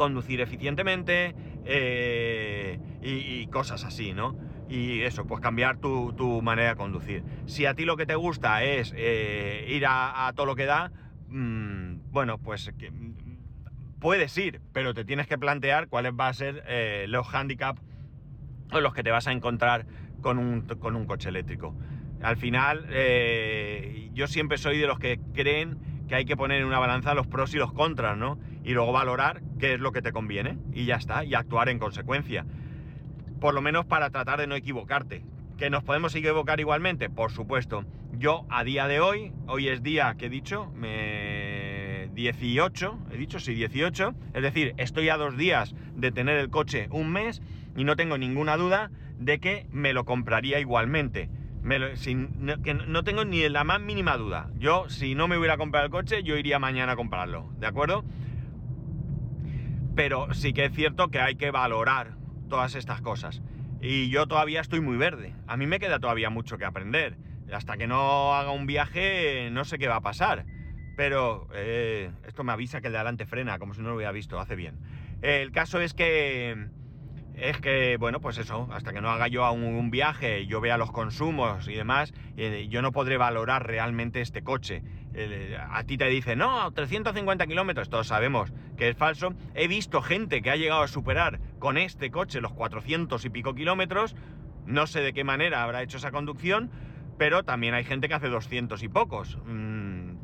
conducir 0.00 0.40
eficientemente 0.40 1.34
eh, 1.66 2.80
y, 3.02 3.46
cosas 3.48 3.84
así, 3.84 4.14
¿no? 4.14 4.34
Y 4.66 5.02
eso, 5.02 5.26
pues 5.26 5.40
cambiar 5.40 5.76
tu, 5.76 6.40
manera 6.42 6.70
de 6.70 6.76
conducir. 6.76 7.22
Si 7.44 7.66
a 7.66 7.74
ti 7.74 7.84
lo 7.84 7.98
que 7.98 8.06
te 8.06 8.14
gusta 8.14 8.64
es 8.64 8.94
eh, 8.96 9.66
ir 9.68 9.84
a, 9.86 10.32
todo 10.34 10.46
lo 10.46 10.56
que 10.56 10.64
da, 10.64 10.90
mm, 11.28 12.12
bueno, 12.12 12.38
pues 12.38 12.72
puedes 14.00 14.36
ir, 14.38 14.60
pero 14.72 14.94
te 14.94 15.04
tienes 15.04 15.26
que 15.26 15.38
plantear 15.38 15.88
cuáles 15.88 16.16
van 16.16 16.30
a 16.30 16.34
ser 16.34 16.64
eh, 16.66 17.06
los 17.08 17.32
handicaps 17.32 17.80
o 18.72 18.80
los 18.80 18.94
que 18.94 19.02
te 19.02 19.10
vas 19.10 19.26
a 19.26 19.32
encontrar 19.32 19.86
con 20.20 20.38
un, 20.38 20.62
con 20.62 20.96
un 20.96 21.04
coche 21.04 21.28
eléctrico. 21.28 21.74
Al 22.22 22.36
final, 22.36 22.86
eh, 22.90 24.10
yo 24.12 24.26
siempre 24.26 24.58
soy 24.58 24.78
de 24.78 24.86
los 24.86 24.98
que 24.98 25.20
creen 25.32 25.78
que 26.08 26.16
hay 26.16 26.24
que 26.24 26.36
poner 26.36 26.60
en 26.60 26.66
una 26.66 26.78
balanza 26.78 27.14
los 27.14 27.26
pros 27.26 27.54
y 27.54 27.56
los 27.56 27.72
contras, 27.72 28.16
¿no? 28.16 28.38
Y 28.64 28.72
luego 28.72 28.92
valorar 28.92 29.42
qué 29.58 29.74
es 29.74 29.80
lo 29.80 29.92
que 29.92 30.02
te 30.02 30.12
conviene 30.12 30.58
y 30.72 30.84
ya 30.84 30.96
está, 30.96 31.24
y 31.24 31.34
actuar 31.34 31.68
en 31.68 31.78
consecuencia. 31.78 32.44
Por 33.40 33.54
lo 33.54 33.62
menos 33.62 33.86
para 33.86 34.10
tratar 34.10 34.40
de 34.40 34.46
no 34.46 34.54
equivocarte. 34.54 35.24
¿Que 35.56 35.70
nos 35.70 35.84
podemos 35.84 36.14
equivocar 36.14 36.58
igualmente? 36.58 37.10
Por 37.10 37.30
supuesto. 37.30 37.84
Yo 38.12 38.44
a 38.50 38.64
día 38.64 38.86
de 38.88 39.00
hoy, 39.00 39.32
hoy 39.46 39.68
es 39.68 39.82
día 39.82 40.14
que 40.18 40.26
he 40.26 40.30
dicho, 40.30 40.70
me... 40.74 41.59
18, 42.14 42.98
he 43.12 43.16
dicho, 43.16 43.38
sí, 43.38 43.54
18, 43.54 44.14
es 44.34 44.42
decir, 44.42 44.74
estoy 44.76 45.08
a 45.08 45.16
dos 45.16 45.36
días 45.36 45.74
de 45.94 46.12
tener 46.12 46.38
el 46.38 46.50
coche 46.50 46.88
un 46.90 47.10
mes 47.10 47.40
y 47.76 47.84
no 47.84 47.96
tengo 47.96 48.18
ninguna 48.18 48.56
duda 48.56 48.90
de 49.18 49.38
que 49.38 49.66
me 49.70 49.92
lo 49.92 50.04
compraría 50.04 50.60
igualmente. 50.60 51.30
sin, 51.94 52.30
no, 52.38 52.60
que 52.62 52.74
no 52.74 53.04
tengo 53.04 53.24
ni 53.24 53.48
la 53.48 53.64
más 53.64 53.80
mínima 53.80 54.16
duda. 54.16 54.50
Yo, 54.58 54.88
si 54.88 55.14
no 55.14 55.28
me 55.28 55.38
hubiera 55.38 55.56
comprado 55.56 55.86
el 55.86 55.92
coche, 55.92 56.22
yo 56.22 56.36
iría 56.36 56.58
mañana 56.58 56.92
a 56.92 56.96
comprarlo, 56.96 57.50
¿de 57.58 57.66
acuerdo? 57.66 58.04
Pero 59.94 60.32
sí 60.34 60.52
que 60.52 60.64
es 60.66 60.72
cierto 60.72 61.08
que 61.08 61.20
hay 61.20 61.36
que 61.36 61.50
valorar 61.50 62.16
todas 62.48 62.74
estas 62.74 63.00
cosas. 63.00 63.42
Y 63.82 64.10
yo 64.10 64.26
todavía 64.26 64.60
estoy 64.60 64.80
muy 64.80 64.96
verde. 64.96 65.34
A 65.46 65.56
mí 65.56 65.66
me 65.66 65.78
queda 65.78 65.98
todavía 65.98 66.30
mucho 66.30 66.58
que 66.58 66.64
aprender. 66.64 67.16
Hasta 67.52 67.76
que 67.76 67.86
no 67.86 68.34
haga 68.34 68.50
un 68.50 68.66
viaje, 68.66 69.48
no 69.50 69.64
sé 69.64 69.78
qué 69.78 69.88
va 69.88 69.96
a 69.96 70.00
pasar. 70.02 70.44
Pero 71.00 71.48
eh, 71.54 72.10
esto 72.26 72.44
me 72.44 72.52
avisa 72.52 72.82
que 72.82 72.88
el 72.88 72.92
de 72.92 72.98
adelante 72.98 73.24
frena, 73.24 73.58
como 73.58 73.72
si 73.72 73.80
no 73.80 73.88
lo 73.88 73.94
hubiera 73.94 74.12
visto, 74.12 74.38
hace 74.38 74.54
bien. 74.54 74.78
El 75.22 75.50
caso 75.50 75.80
es 75.80 75.94
que 75.94 76.68
es 77.36 77.56
que, 77.56 77.96
bueno, 77.96 78.20
pues 78.20 78.36
eso, 78.36 78.68
hasta 78.70 78.92
que 78.92 79.00
no 79.00 79.08
haga 79.08 79.26
yo 79.26 79.50
un, 79.50 79.90
viaje, 79.90 80.44
yo 80.44 80.60
vea 80.60 80.76
los 80.76 80.92
consumos 80.92 81.68
y 81.68 81.72
demás, 81.72 82.12
eh, 82.36 82.66
yo 82.68 82.82
no 82.82 82.92
podré 82.92 83.16
valorar 83.16 83.66
realmente 83.66 84.20
este 84.20 84.42
coche. 84.42 84.82
a 85.70 85.82
ti 85.84 85.96
te 85.96 86.04
dice, 86.04 86.36
no, 86.36 86.70
350 86.70 87.46
kilómetros, 87.46 87.88
todos 87.88 88.08
sabemos 88.08 88.52
que 88.76 88.90
es 88.90 88.96
falso. 88.98 89.32
He 89.54 89.68
visto 89.68 90.02
gente 90.02 90.42
que 90.42 90.50
ha 90.50 90.56
llegado 90.56 90.82
a 90.82 90.88
superar 90.88 91.40
con 91.58 91.78
este 91.78 92.10
coche 92.10 92.42
los 92.42 92.52
400 92.52 93.24
y 93.24 93.30
pico 93.30 93.54
kilómetros, 93.54 94.14
no 94.66 94.86
sé 94.86 95.00
de 95.00 95.14
qué 95.14 95.24
manera 95.24 95.62
habrá 95.62 95.82
hecho 95.82 95.96
esa 95.96 96.10
conducción, 96.10 96.70
pero 97.20 97.42
también 97.42 97.74
hay 97.74 97.84
gente 97.84 98.08
que 98.08 98.14
hace 98.14 98.28
200 98.28 98.82
y 98.82 98.88
pocos. 98.88 99.36
Mm, 99.44 99.69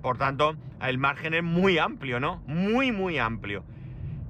por 0.06 0.18
tanto, 0.18 0.54
el 0.80 0.98
margen 0.98 1.34
es 1.34 1.42
muy 1.42 1.78
amplio, 1.78 2.20
¿no? 2.20 2.40
Muy, 2.46 2.92
muy 2.92 3.18
amplio. 3.18 3.64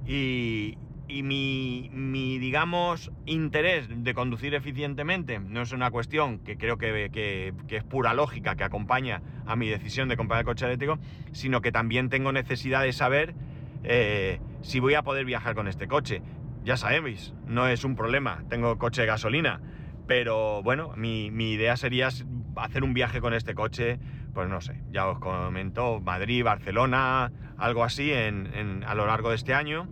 Y, 0.07 0.75
mi, 1.07 2.39
digamos, 2.39 3.11
interés 3.27 3.87
de 3.87 4.15
conducir 4.15 4.55
eficientemente 4.55 5.37
no 5.37 5.61
es 5.61 5.73
una 5.73 5.91
cuestión 5.91 6.39
que 6.39 6.57
creo 6.57 6.79
que, 6.79 7.53
es 7.69 7.83
pura 7.83 8.15
lógica, 8.15 8.55
que 8.55 8.63
acompaña 8.63 9.21
a 9.45 9.55
mi 9.55 9.67
decisión 9.67 10.09
de 10.09 10.17
comprar 10.17 10.39
el 10.39 10.45
coche 10.47 10.65
eléctrico, 10.65 10.97
sino 11.31 11.61
que 11.61 11.71
también 11.71 12.09
tengo 12.09 12.31
necesidad 12.31 12.81
de 12.81 12.91
saber 12.91 13.35
eh, 13.83 14.39
si 14.63 14.79
voy 14.79 14.95
a 14.95 15.03
poder 15.03 15.25
viajar 15.25 15.53
con 15.53 15.67
este 15.67 15.87
coche. 15.87 16.23
Ya 16.63 16.75
sabéis, 16.75 17.35
no 17.45 17.67
es 17.67 17.83
un 17.83 17.95
problema, 17.95 18.43
tengo 18.49 18.79
coche 18.79 19.01
de 19.01 19.07
gasolina, 19.07 19.61
pero 20.07 20.63
bueno, 20.63 20.93
mi, 20.95 21.27
idea 21.27 21.77
sería 21.77 22.09
hacer 22.55 22.83
un 22.83 22.93
viaje 22.93 23.19
con 23.19 23.33
este 23.33 23.53
coche, 23.53 23.99
pues 24.37 24.49
no 24.49 24.61
sé, 24.61 24.79
ya 24.91 25.07
os 25.07 25.17
comento, 25.17 25.99
Madrid, 25.99 26.43
Barcelona, 26.43 27.31
algo 27.57 27.83
así 27.83 28.13
a 28.13 28.95
lo 28.95 29.07
largo 29.07 29.31
de 29.31 29.35
este 29.35 29.55
año 29.55 29.87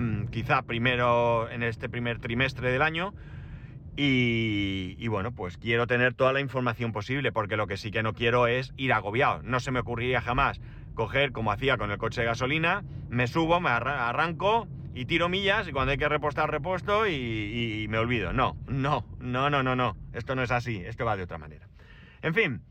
Mm, 0.00 0.28
quizá 0.28 0.62
primero 0.62 1.50
en 1.50 1.62
este 1.62 1.90
primer 1.90 2.20
trimestre 2.20 2.72
del 2.72 2.80
año. 2.80 3.14
Y, 3.96 5.06
bueno, 5.08 5.32
pues 5.32 5.58
quiero 5.58 5.86
tener 5.86 6.14
toda 6.14 6.32
la 6.32 6.40
información 6.40 6.90
posible, 6.90 7.32
porque 7.32 7.58
lo 7.58 7.66
que 7.66 7.76
sí 7.76 7.90
que 7.90 8.02
no 8.02 8.14
quiero 8.14 8.46
es 8.46 8.72
ir 8.78 8.94
agobiado. 8.94 9.42
No 9.42 9.60
se 9.60 9.72
me 9.72 9.80
ocurriría 9.80 10.22
jamás 10.22 10.58
coger, 10.94 11.32
como 11.32 11.52
hacía 11.52 11.76
con 11.76 11.90
el 11.90 11.98
coche 11.98 12.22
de 12.22 12.28
gasolina, 12.28 12.82
me 13.10 13.26
subo, 13.26 13.60
me 13.60 13.68
arranco 13.68 14.68
y 14.94 15.04
tiro 15.04 15.28
millas 15.28 15.68
y 15.68 15.72
cuando 15.72 15.92
hay 15.92 15.98
que 15.98 16.08
repostar, 16.08 16.50
repuesto 16.50 17.06
y, 17.06 17.86
me 17.90 17.98
olvido. 17.98 18.32
No, 18.32 18.56
no, 18.66 19.04
no, 19.18 19.50
no, 19.50 19.62
no, 19.62 19.76
no. 19.76 19.96
Esto 20.14 20.34
no 20.34 20.42
es 20.42 20.50
así, 20.50 20.82
esto 20.86 21.04
va 21.04 21.16
de 21.18 21.24
otra 21.24 21.36
manera. 21.36 21.68
En 22.22 22.32
fin, 22.32 22.62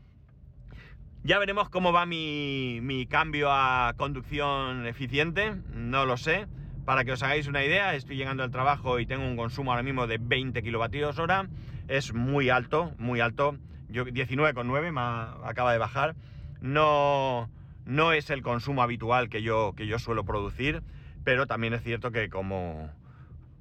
ya 1.22 1.38
veremos 1.38 1.68
cómo 1.68 1.92
va 1.92 2.06
mi, 2.06 3.06
cambio 3.10 3.48
a 3.50 3.94
conducción 3.96 4.86
eficiente, 4.86 5.54
no 5.72 6.06
lo 6.06 6.16
sé. 6.16 6.46
Para 6.84 7.04
que 7.04 7.12
os 7.12 7.22
hagáis 7.22 7.46
una 7.46 7.64
idea, 7.64 7.94
estoy 7.94 8.16
llegando 8.16 8.42
al 8.42 8.50
trabajo 8.50 8.98
y 8.98 9.06
tengo 9.06 9.24
un 9.24 9.36
consumo 9.36 9.70
ahora 9.70 9.82
mismo 9.82 10.06
de 10.06 10.18
20 10.18 10.62
kilovatios 10.62 11.18
hora. 11.18 11.48
Es 11.88 12.14
muy 12.14 12.48
alto, 12.48 12.92
muy 12.98 13.20
alto. 13.20 13.56
Yo 13.88 14.06
19,9 14.06 14.92
me 14.92 15.48
acaba 15.48 15.72
de 15.72 15.78
bajar. 15.78 16.16
No, 16.60 17.50
no 17.84 18.12
es 18.12 18.30
el 18.30 18.42
consumo 18.42 18.82
habitual 18.82 19.28
que 19.28 19.42
yo, 19.42 19.74
que 19.76 19.86
yo 19.86 19.98
suelo 19.98 20.24
producir, 20.24 20.82
pero 21.24 21.46
también 21.46 21.74
es 21.74 21.82
cierto 21.82 22.10
que 22.12 22.28
como, 22.30 22.90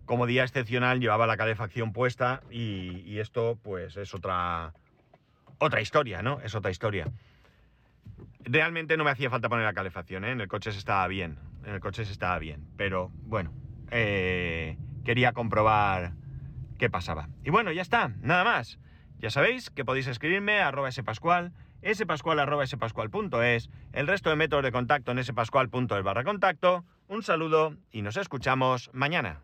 como 0.06 0.26
día 0.26 0.44
excepcional 0.44 1.00
llevaba 1.00 1.28
la 1.28 1.38
calefacción 1.38 1.94
puesta 1.94 2.42
y, 2.50 3.20
esto 3.20 3.58
pues 3.62 3.98
es 3.98 4.14
otra, 4.14 4.74
otra 5.58 5.82
historia, 5.82 6.22
¿no? 6.22 6.40
Es 6.42 6.56
otra 6.56 6.72
historia. 6.72 7.06
Realmente 8.44 8.98
no 8.98 9.04
me 9.04 9.12
hacía 9.12 9.30
falta 9.30 9.50
poner 9.50 9.66
la 9.66 9.74
calefacción, 9.74 10.24
¿eh? 10.26 10.32
en 10.32 10.42
el 10.42 10.48
coche 10.48 10.72
se 10.72 10.80
estaba 10.80 11.08
bien 11.08 11.38
en 11.66 11.74
el 11.74 11.80
coche 11.80 12.06
se 12.06 12.12
estaba 12.12 12.38
bien, 12.40 12.68
pero 12.78 13.12
bueno, 13.24 13.54
eh, 13.92 14.78
quería 15.04 15.34
comprobar 15.34 16.14
qué 16.78 16.90
pasaba. 16.90 17.30
Y 17.44 17.50
bueno, 17.50 17.72
ya 17.72 17.82
está, 17.82 18.10
nada 18.22 18.44
más. 18.44 18.80
Ya 19.20 19.30
sabéis 19.30 19.70
que 19.70 19.84
podéis 19.84 20.08
escribirme 20.08 20.62
a 20.62 20.70
arroba 20.70 20.92
spascual, 20.92 21.52
spascual 21.94 22.40
arroba 22.40 22.66
spascual.es, 22.66 23.70
el 23.94 24.08
resto 24.08 24.30
de 24.30 24.36
métodos 24.38 24.64
de 24.64 24.72
contacto 24.72 25.12
en 25.12 25.24
spascual.es 25.24 26.04
barra 26.04 26.24
contacto. 26.24 26.86
Un 27.08 27.24
saludo 27.24 27.76
y 27.92 28.02
nos 28.02 28.18
escuchamos 28.18 28.90
mañana. 28.94 29.42